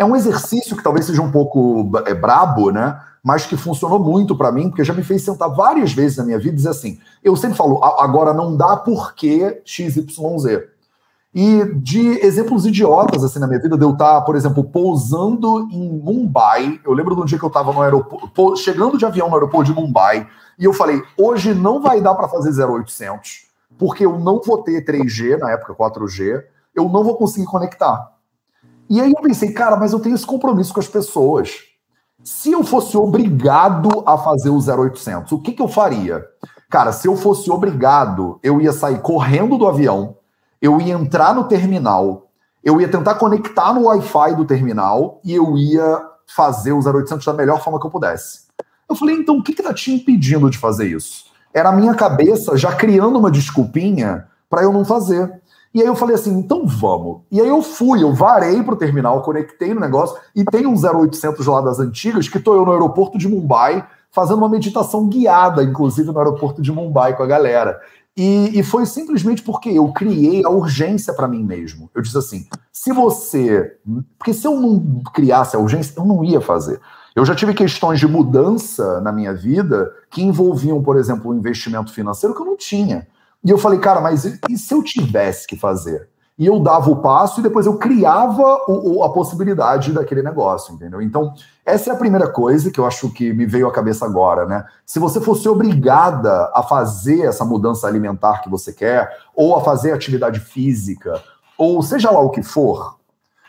[0.00, 2.98] É um exercício que talvez seja um pouco é, brabo, né?
[3.22, 6.38] mas que funcionou muito para mim, porque já me fez sentar várias vezes na minha
[6.38, 10.62] vida e dizer assim: eu sempre falo, agora não dá porque XYZ.
[11.34, 16.00] E de exemplos idiotas assim na minha vida, de eu estar, por exemplo, pousando em
[16.00, 16.80] Mumbai.
[16.82, 19.70] Eu lembro de um dia que eu estava no aeroporto, chegando de avião no aeroporto
[19.70, 20.26] de Mumbai,
[20.58, 23.48] e eu falei: hoje não vai dar para fazer 0800,
[23.78, 26.42] porque eu não vou ter 3G, na época 4G,
[26.74, 28.18] eu não vou conseguir conectar.
[28.90, 31.60] E aí eu pensei, cara, mas eu tenho esse compromisso com as pessoas.
[32.24, 36.26] Se eu fosse obrigado a fazer o 0800, o que, que eu faria?
[36.68, 40.16] Cara, se eu fosse obrigado, eu ia sair correndo do avião,
[40.60, 42.32] eu ia entrar no terminal,
[42.64, 47.32] eu ia tentar conectar no Wi-Fi do terminal e eu ia fazer o 0800 da
[47.32, 48.48] melhor forma que eu pudesse.
[48.88, 51.26] Eu falei, então o que está te impedindo de fazer isso?
[51.54, 55.40] Era a minha cabeça já criando uma desculpinha para eu não fazer.
[55.72, 57.20] E aí eu falei assim, então vamos.
[57.30, 61.46] E aí eu fui, eu varei pro terminal, conectei no negócio, e tem um 0800
[61.46, 66.10] lá das antigas, que tô eu no aeroporto de Mumbai, fazendo uma meditação guiada, inclusive
[66.10, 67.80] no aeroporto de Mumbai com a galera.
[68.16, 71.88] E, e foi simplesmente porque eu criei a urgência para mim mesmo.
[71.94, 73.76] Eu disse assim: se você.
[74.18, 76.80] Porque se eu não criasse a urgência, eu não ia fazer.
[77.14, 81.92] Eu já tive questões de mudança na minha vida que envolviam, por exemplo, um investimento
[81.92, 83.06] financeiro que eu não tinha.
[83.44, 86.08] E eu falei, cara, mas e se eu tivesse que fazer?
[86.38, 91.02] E eu dava o passo e depois eu criava o, a possibilidade daquele negócio, entendeu?
[91.02, 91.34] Então,
[91.66, 94.64] essa é a primeira coisa que eu acho que me veio à cabeça agora, né?
[94.86, 99.92] Se você fosse obrigada a fazer essa mudança alimentar que você quer, ou a fazer
[99.92, 101.22] atividade física,
[101.58, 102.96] ou seja lá o que for,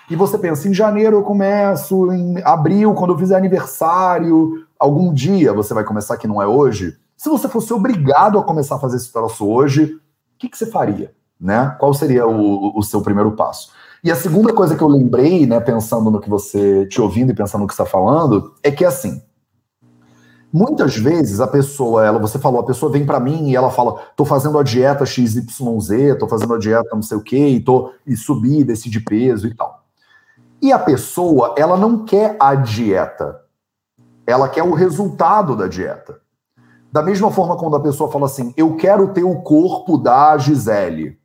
[0.09, 5.53] e você pensa, em janeiro eu começo, em abril, quando eu fizer aniversário, algum dia
[5.53, 6.97] você vai começar que não é hoje.
[7.21, 9.99] Se você fosse obrigado a começar a fazer esse troço hoje, o
[10.39, 11.13] que, que você faria?
[11.39, 11.75] Né?
[11.79, 13.71] Qual seria o, o seu primeiro passo?
[14.03, 17.35] E a segunda coisa que eu lembrei, né, pensando no que você te ouvindo e
[17.35, 19.21] pensando no que está falando, é que assim,
[20.51, 23.99] muitas vezes a pessoa, ela, você falou, a pessoa vem para mim e ela fala,
[24.15, 27.93] tô fazendo a dieta XYZ, tô fazendo a dieta não sei o quê, e tô
[28.03, 29.83] e subir, desci de peso e tal.
[30.59, 33.41] E a pessoa, ela não quer a dieta.
[34.25, 36.20] Ela quer o resultado da dieta.
[36.91, 41.17] Da mesma forma quando a pessoa fala assim, eu quero ter o corpo da Gisele.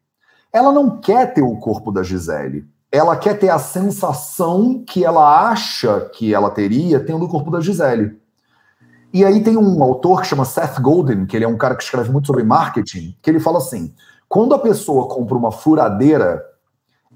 [0.52, 2.64] Ela não quer ter o corpo da Gisele.
[2.90, 7.60] Ela quer ter a sensação que ela acha que ela teria tendo o corpo da
[7.60, 8.16] Gisele.
[9.12, 11.82] E aí tem um autor que chama Seth Godin, que ele é um cara que
[11.82, 13.92] escreve muito sobre marketing, que ele fala assim:
[14.28, 16.44] quando a pessoa compra uma furadeira,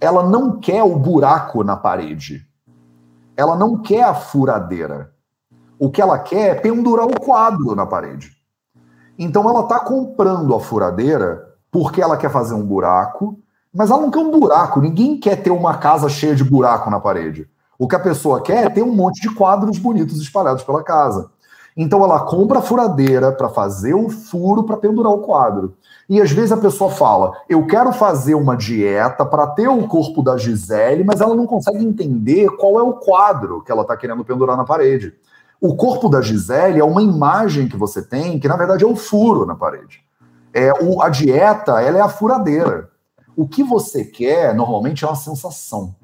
[0.01, 2.45] ela não quer o buraco na parede.
[3.37, 5.13] Ela não quer a furadeira.
[5.79, 8.40] O que ela quer é pendurar o quadro na parede.
[9.23, 13.39] Então ela está comprando a furadeira porque ela quer fazer um buraco,
[13.73, 14.81] mas ela não quer um buraco.
[14.81, 17.47] Ninguém quer ter uma casa cheia de buraco na parede.
[17.79, 21.31] O que a pessoa quer é ter um monte de quadros bonitos espalhados pela casa.
[21.77, 25.75] Então ela compra a furadeira para fazer o furo para pendurar o quadro.
[26.09, 30.23] E às vezes a pessoa fala: eu quero fazer uma dieta para ter o corpo
[30.23, 34.25] da Gisele, mas ela não consegue entender qual é o quadro que ela está querendo
[34.25, 35.13] pendurar na parede.
[35.61, 38.97] O corpo da Gisele é uma imagem que você tem, que na verdade é um
[38.97, 40.03] furo na parede.
[40.55, 42.89] É, o, a dieta ela é a furadeira.
[43.37, 45.95] O que você quer normalmente é uma sensação.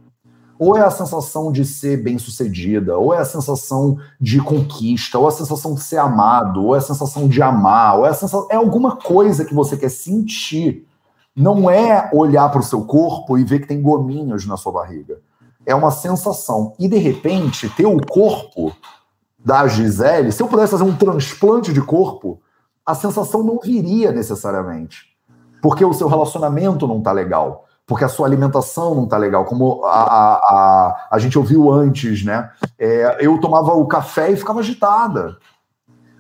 [0.58, 5.28] Ou é a sensação de ser bem-sucedida, ou é a sensação de conquista, ou é
[5.28, 8.48] a sensação de ser amado, ou é a sensação de amar, ou é, a sensação...
[8.50, 10.86] é alguma coisa que você quer sentir.
[11.34, 15.18] Não é olhar para o seu corpo e ver que tem gominhos na sua barriga.
[15.64, 16.74] É uma sensação.
[16.78, 18.74] E de repente, ter o corpo
[19.46, 22.42] da Gisele, se eu pudesse fazer um transplante de corpo,
[22.84, 25.16] a sensação não viria necessariamente.
[25.62, 29.84] Porque o seu relacionamento não está legal porque a sua alimentação não está legal, como
[29.84, 32.50] a, a, a, a, gente ouviu antes, né?
[32.76, 35.36] É, eu tomava o café e ficava agitada.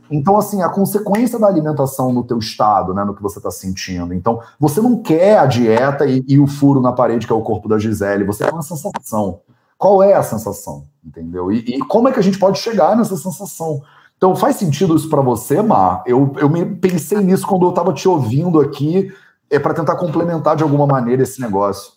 [0.08, 4.14] Então, assim, a consequência da alimentação no teu estado, né, no que você está sentindo.
[4.14, 7.42] Então, você não quer a dieta e, e, o furo na parede, que é o
[7.42, 9.40] corpo da Gisele, você tem uma sensação.
[9.78, 10.86] Qual é a sensação?
[11.04, 11.52] Entendeu?
[11.52, 13.82] E, e como é que a gente pode chegar nessa sensação?
[14.16, 16.02] Então, faz sentido isso para você, Mar?
[16.06, 19.12] Eu, eu me pensei nisso quando eu estava te ouvindo aqui
[19.48, 21.92] é para tentar complementar de alguma maneira esse negócio.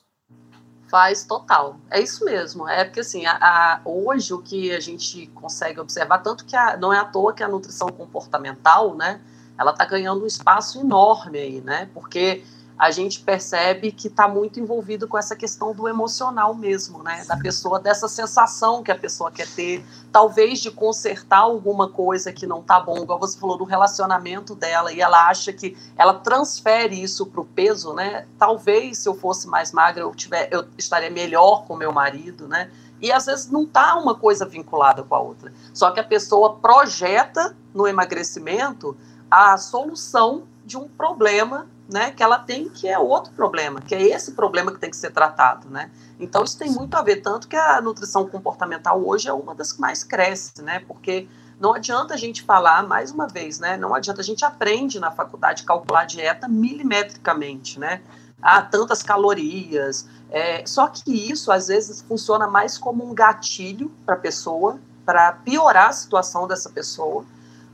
[0.90, 1.78] Faz total.
[1.90, 2.68] É isso mesmo.
[2.68, 6.78] É porque assim, a, a, hoje o que a gente consegue observar, tanto que a,
[6.78, 9.22] não é à toa que a nutrição comportamental, né,
[9.58, 11.90] ela está ganhando um espaço enorme aí, né?
[11.94, 12.44] Porque
[12.80, 17.26] a gente percebe que está muito envolvido com essa questão do emocional mesmo, né?
[17.28, 22.48] Da pessoa, dessa sensação que a pessoa quer ter, talvez de consertar alguma coisa que
[22.48, 27.04] não tá bom, igual você falou do relacionamento dela, e ela acha que ela transfere
[27.04, 28.26] isso para o peso, né?
[28.38, 32.72] Talvez se eu fosse mais magra, eu, tiver, eu estaria melhor com meu marido, né?
[33.02, 35.52] E às vezes não tá uma coisa vinculada com a outra.
[35.74, 38.96] Só que a pessoa projeta no emagrecimento
[39.30, 44.02] a solução de um problema né, que ela tem, que é outro problema, que é
[44.02, 45.90] esse problema que tem que ser tratado, né?
[46.20, 49.74] Então isso tem muito a ver, tanto que a nutrição comportamental hoje é uma das
[49.74, 50.84] que mais cresce, né?
[50.88, 51.28] Porque
[51.60, 53.76] não adianta a gente falar, mais uma vez, né?
[53.76, 58.02] Não adianta, a gente aprende na faculdade calcular dieta milimetricamente, né?
[58.40, 60.08] Ah, tantas calorias.
[60.30, 65.32] É, só que isso, às vezes, funciona mais como um gatilho para a pessoa, para
[65.32, 67.26] piorar a situação dessa pessoa,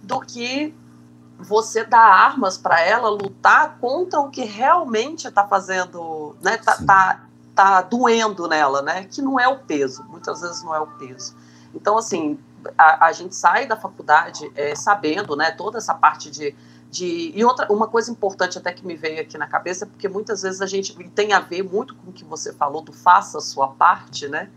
[0.02, 0.74] do que
[1.38, 6.58] você dá armas para ela lutar contra o que realmente está fazendo, né?
[6.58, 9.06] Tá, tá, tá, doendo nela, né?
[9.06, 10.04] Que não é o peso.
[10.10, 11.36] Muitas vezes não é o peso.
[11.74, 12.40] Então, assim,
[12.78, 15.52] a, a gente sai da faculdade é, sabendo, né?
[15.52, 16.56] Toda essa parte de,
[16.90, 20.08] de e outra uma coisa importante até que me veio aqui na cabeça é porque
[20.08, 23.38] muitas vezes a gente tem a ver muito com o que você falou do faça
[23.38, 24.50] a sua parte, né?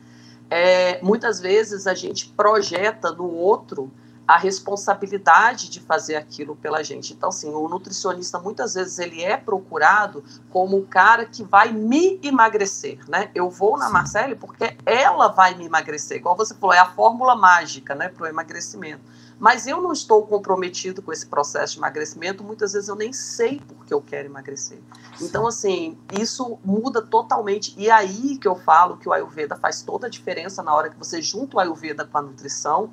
[0.51, 3.91] É, muitas vezes a gente projeta no outro
[4.29, 7.15] a responsabilidade de fazer aquilo pela gente.
[7.15, 12.21] Então, assim, o nutricionista muitas vezes ele é procurado como o cara que vai me
[12.23, 13.31] emagrecer, né?
[13.35, 17.35] Eu vou na Marcele porque ela vai me emagrecer, igual você falou, é a fórmula
[17.35, 19.01] mágica, né, para o emagrecimento.
[19.41, 23.63] Mas eu não estou comprometido com esse processo de emagrecimento, muitas vezes eu nem sei
[23.67, 24.79] porque eu quero emagrecer.
[25.23, 27.73] Então, assim, isso muda totalmente.
[27.79, 30.99] E aí que eu falo que o Ayurveda faz toda a diferença na hora que
[30.99, 32.91] você junta o Ayurveda com a nutrição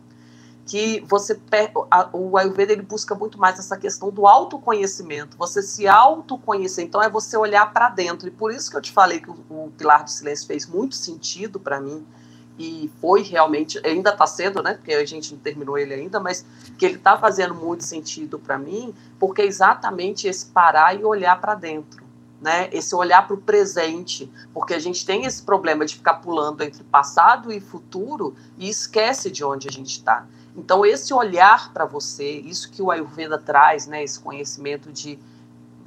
[0.65, 1.39] que você
[2.11, 6.83] o Ayurveda ele busca muito mais essa questão do autoconhecimento, você se autoconhecer.
[6.83, 8.27] Então é você olhar para dentro.
[8.27, 10.95] E por isso que eu te falei que o, o Pilar do Silêncio fez muito
[10.95, 12.05] sentido para mim
[12.57, 14.73] e foi realmente ainda está cedo, né?
[14.73, 16.45] Porque a gente não terminou ele ainda, mas
[16.77, 21.39] que ele está fazendo muito sentido para mim, porque é exatamente esse parar e olhar
[21.39, 22.05] para dentro.
[22.41, 26.61] Né, esse olhar para o presente, porque a gente tem esse problema de ficar pulando
[26.61, 30.27] entre passado e futuro e esquece de onde a gente está.
[30.55, 35.19] Então, esse olhar para você, isso que o Ayurveda traz, né, esse conhecimento de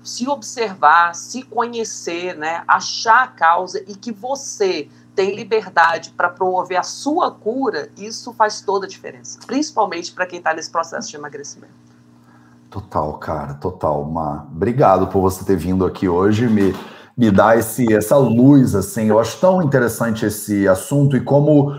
[0.03, 6.79] se observar, se conhecer, né, achar a causa e que você tem liberdade para promover
[6.79, 11.17] a sua cura, isso faz toda a diferença, principalmente para quem está nesse processo de
[11.17, 11.75] emagrecimento.
[12.71, 14.05] Total, cara, total.
[14.05, 16.75] Ma, obrigado por você ter vindo aqui hoje me
[17.19, 19.07] me dar esse essa luz assim.
[19.07, 21.75] Eu acho tão interessante esse assunto e como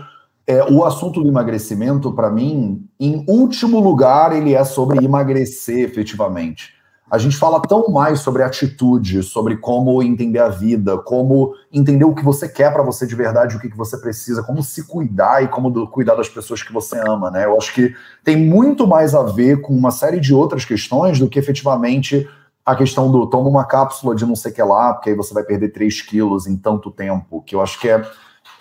[0.50, 6.74] é, o assunto do emagrecimento, para mim, em último lugar, ele é sobre emagrecer efetivamente.
[7.08, 12.14] A gente fala tão mais sobre atitude, sobre como entender a vida, como entender o
[12.14, 15.42] que você quer para você de verdade, o que, que você precisa, como se cuidar
[15.42, 17.44] e como do, cuidar das pessoas que você ama, né?
[17.44, 17.94] Eu acho que
[18.24, 22.28] tem muito mais a ver com uma série de outras questões do que efetivamente
[22.66, 25.32] a questão do toma uma cápsula de não sei o que lá, porque aí você
[25.32, 28.04] vai perder 3 quilos em tanto tempo, que eu acho que é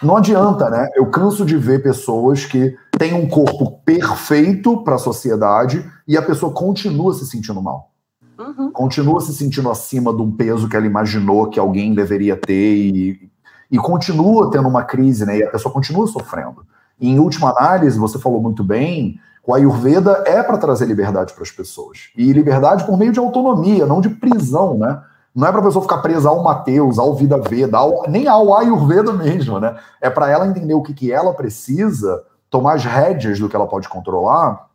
[0.02, 0.90] não adianta, né?
[0.96, 6.22] Eu canso de ver pessoas que têm um corpo perfeito para a sociedade e a
[6.22, 7.92] pessoa continua se sentindo mal.
[8.38, 8.72] Uhum.
[8.72, 13.30] Continua se sentindo acima de um peso que ela imaginou que alguém deveria ter e,
[13.70, 15.38] e continua tendo uma crise, né?
[15.38, 16.66] E a pessoa continua sofrendo.
[17.00, 21.44] E, em última análise, você falou muito bem, o Ayurveda é para trazer liberdade para
[21.44, 22.10] as pessoas.
[22.16, 25.02] E liberdade por meio de autonomia, não de prisão, né?
[25.34, 28.56] Não é para a pessoa ficar presa ao Mateus, ao Vida Veda, ao, nem ao
[28.58, 29.80] Ayurveda mesmo, né?
[30.02, 33.68] É para ela entender o que, que ela precisa, tomar as rédeas do que ela
[33.68, 34.68] pode controlar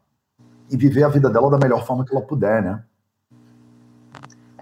[0.70, 2.82] e viver a vida dela da melhor forma que ela puder, né?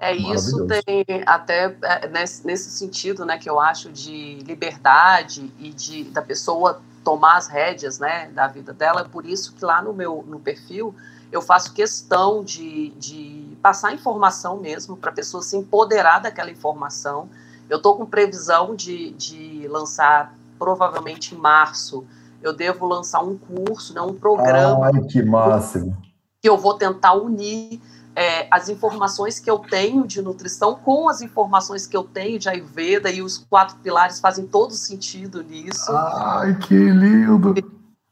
[0.00, 5.70] É isso tem até é, nesse, nesse, sentido, né, que eu acho de liberdade e
[5.70, 9.02] de da pessoa tomar as rédeas, né, da vida dela.
[9.02, 10.92] É por isso que lá no meu no perfil
[11.30, 17.28] eu faço questão de, de passar informação mesmo para a pessoa se empoderar daquela informação.
[17.70, 22.04] Eu estou com previsão de, de lançar provavelmente em março.
[22.42, 24.90] Eu devo lançar um curso, né, um programa.
[24.92, 25.96] Ai, que máximo!
[26.40, 27.80] Que eu vou tentar unir
[28.16, 32.48] é, as informações que eu tenho de nutrição com as informações que eu tenho de
[32.48, 35.90] Ayurveda e os quatro pilares fazem todo sentido nisso.
[35.90, 37.54] Ai, que lindo!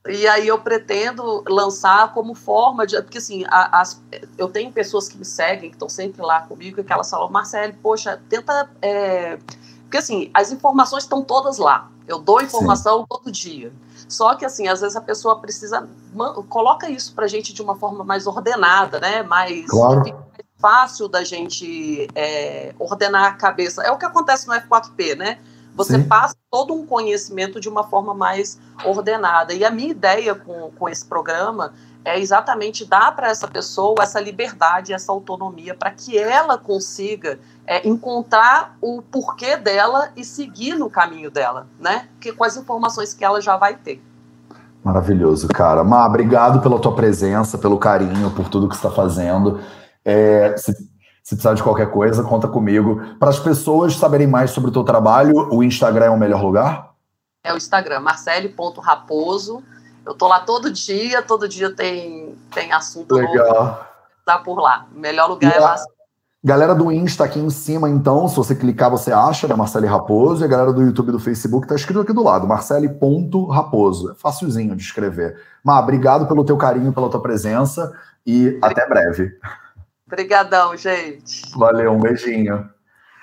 [0.09, 3.01] E aí eu pretendo lançar como forma de.
[3.03, 4.03] Porque assim, a, as,
[4.39, 7.75] eu tenho pessoas que me seguem, que estão sempre lá comigo, que elas falam, Marcelo,
[7.83, 8.71] poxa, tenta.
[8.81, 9.39] É...
[9.83, 11.91] Porque assim, as informações estão todas lá.
[12.09, 13.07] Eu dou informação Sim.
[13.09, 13.73] todo dia.
[14.09, 15.87] Só que assim, às vezes a pessoa precisa.
[16.49, 19.23] Coloca isso pra gente de uma forma mais ordenada, né?
[19.23, 20.03] Mais, claro.
[20.59, 23.83] fácil da gente é, ordenar a cabeça.
[23.83, 25.39] É o que acontece no F4P, né?
[25.75, 26.05] Você Sim.
[26.05, 29.53] passa todo um conhecimento de uma forma mais ordenada.
[29.53, 31.73] E a minha ideia com, com esse programa
[32.05, 37.87] é exatamente dar para essa pessoa essa liberdade, essa autonomia, para que ela consiga é,
[37.87, 42.09] encontrar o porquê dela e seguir no caminho dela, né?
[42.21, 44.03] Que, com as informações que ela já vai ter.
[44.83, 45.85] Maravilhoso, cara.
[45.85, 49.61] Má, obrigado pela tua presença, pelo carinho, por tudo que você está fazendo.
[50.03, 50.90] É, se
[51.23, 53.01] se precisar de qualquer coisa, conta comigo.
[53.19, 56.91] Para as pessoas saberem mais sobre o teu trabalho, o Instagram é o melhor lugar?
[57.45, 59.63] É o Instagram, marcele.raposo.
[60.05, 63.55] Eu tô lá todo dia, todo dia tem, tem assunto Legal.
[63.55, 63.79] novo.
[64.25, 64.87] Tá por lá.
[64.95, 65.77] O melhor lugar e é lá.
[66.43, 69.55] Galera do Insta aqui em cima, então, se você clicar, você acha, né?
[69.55, 70.43] Marcele Raposo.
[70.43, 74.13] E a galera do YouTube e do Facebook tá escrito aqui do lado, marcele.raposo.
[74.13, 75.39] É facilzinho de escrever.
[75.63, 77.93] Má, obrigado pelo teu carinho, pela tua presença
[78.27, 79.33] e até breve.
[80.11, 81.43] Obrigadão, gente.
[81.57, 82.69] Valeu, um beijinho.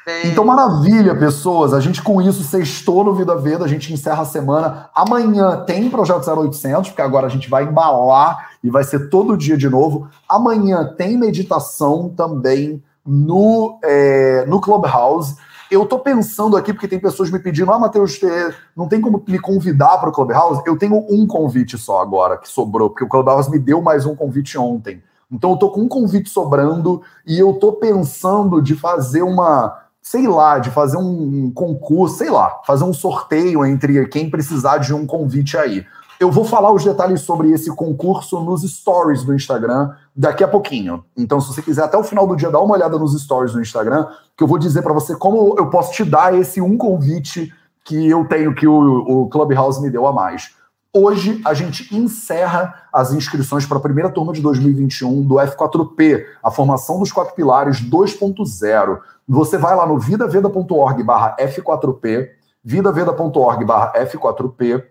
[0.05, 0.27] Beijo.
[0.29, 1.73] Então, maravilha, pessoas.
[1.73, 4.89] A gente com isso sextou no Vida Veda, a gente encerra a semana.
[4.95, 9.57] Amanhã tem Projeto 0800, porque agora a gente vai embalar e vai ser todo dia
[9.57, 10.07] de novo.
[10.29, 15.35] Amanhã tem meditação também no, é, no Clubhouse.
[15.69, 19.21] Eu tô pensando aqui, porque tem pessoas me pedindo, ah, Matheus, é, não tem como
[19.27, 20.61] me convidar para o Clubhouse?
[20.65, 24.15] Eu tenho um convite só agora que sobrou, porque o Clubhouse me deu mais um
[24.15, 25.03] convite ontem.
[25.31, 30.27] Então eu tô com um convite sobrando e eu tô pensando de fazer uma, sei
[30.27, 35.05] lá, de fazer um concurso, sei lá, fazer um sorteio entre quem precisar de um
[35.05, 35.85] convite aí.
[36.19, 41.03] Eu vou falar os detalhes sobre esse concurso nos stories do Instagram daqui a pouquinho.
[41.15, 43.61] Então, se você quiser até o final do dia dar uma olhada nos stories do
[43.61, 47.53] Instagram, que eu vou dizer para você como eu posso te dar esse um convite
[47.85, 50.56] que eu tenho que o, o Clubhouse me deu a mais.
[50.93, 56.49] Hoje a gente encerra as inscrições para a primeira turma de 2021 do F4P, a
[56.49, 58.99] formação dos quatro pilares 2.0.
[59.27, 62.29] Você vai lá no vidaveda.org barra F4P,
[62.63, 64.83] vidaveda.org barra F4P,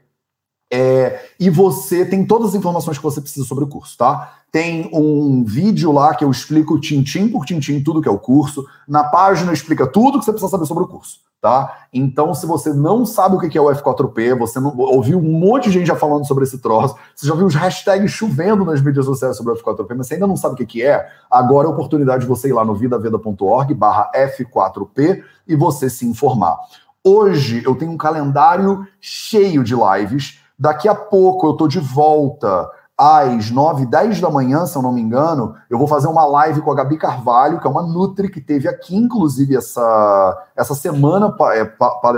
[0.72, 4.40] é, e você tem todas as informações que você precisa sobre o curso, tá?
[4.50, 8.66] Tem um vídeo lá que eu explico tintim por tintim tudo que é o curso.
[8.88, 11.78] Na página explica tudo que você precisa saber sobre o curso, tá?
[11.92, 15.66] Então, se você não sabe o que é o F4P, você não ouviu um monte
[15.66, 19.06] de gente já falando sobre esse troço, você já viu os hashtags chovendo nas mídias
[19.06, 21.72] sociais sobre o F4P, mas você ainda não sabe o que é, agora é a
[21.72, 26.58] oportunidade de você ir lá no vidaveda.org barra F4P e você se informar.
[27.04, 32.66] Hoje eu tenho um calendário cheio de lives Daqui a pouco eu tô de volta
[32.98, 36.62] às 9, 10 da manhã, se eu não me engano, eu vou fazer uma live
[36.62, 41.34] com a Gabi Carvalho, que é uma Nutri que teve aqui, inclusive, essa, essa semana
[41.52, 41.64] é,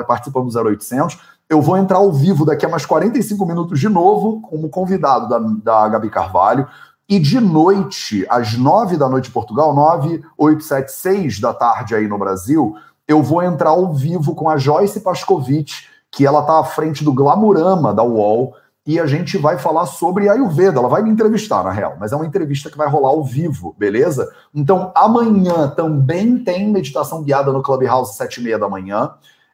[0.07, 1.18] participando do 0800.
[1.51, 5.39] Eu vou entrar ao vivo daqui a mais 45 minutos de novo, como convidado da,
[5.39, 6.68] da Gabi Carvalho.
[7.09, 11.95] E de noite, às 9 da noite em Portugal, 9, 8, 7, 6 da tarde
[11.95, 12.76] aí no Brasil,
[13.09, 17.12] eu vou entrar ao vivo com a Joyce Pascovitch, que ela está à frente do
[17.12, 18.55] Glamurama da UOL
[18.89, 20.78] e a gente vai falar sobre Ayurveda.
[20.78, 23.76] Ela vai me entrevistar, na real, mas é uma entrevista que vai rolar ao vivo,
[23.78, 24.32] beleza?
[24.55, 29.11] Então, amanhã também tem meditação guiada no Clubhouse, sete e meia da manhã.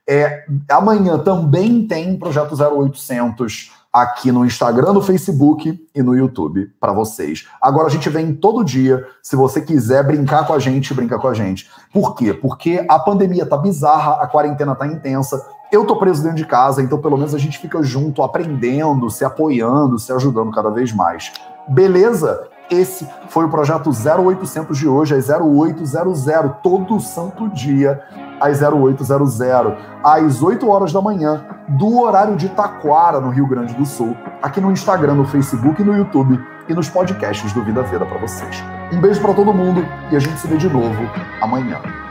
[0.08, 6.92] É, amanhã também tem Projeto 0800 aqui no Instagram, no Facebook e no YouTube para
[6.92, 7.48] vocês.
[7.60, 9.04] Agora a gente vem todo dia.
[9.20, 11.68] Se você quiser brincar com a gente, brinca com a gente.
[11.92, 12.32] Por quê?
[12.32, 15.44] Porque a pandemia tá bizarra, a quarentena tá intensa.
[15.74, 19.24] Eu tô preso dentro de casa, então pelo menos a gente fica junto, aprendendo, se
[19.24, 21.32] apoiando, se ajudando cada vez mais.
[21.66, 22.46] Beleza?
[22.70, 26.26] Esse foi o projeto 0800 de hoje, às 0800,
[26.62, 28.00] todo santo dia,
[28.40, 29.42] às 0800,
[30.04, 34.60] às 8 horas da manhã, do horário de Taquara, no Rio Grande do Sul, aqui
[34.60, 38.62] no Instagram, no Facebook no YouTube e nos podcasts do Vida Veda para vocês.
[38.92, 41.02] Um beijo para todo mundo e a gente se vê de novo
[41.42, 42.03] amanhã.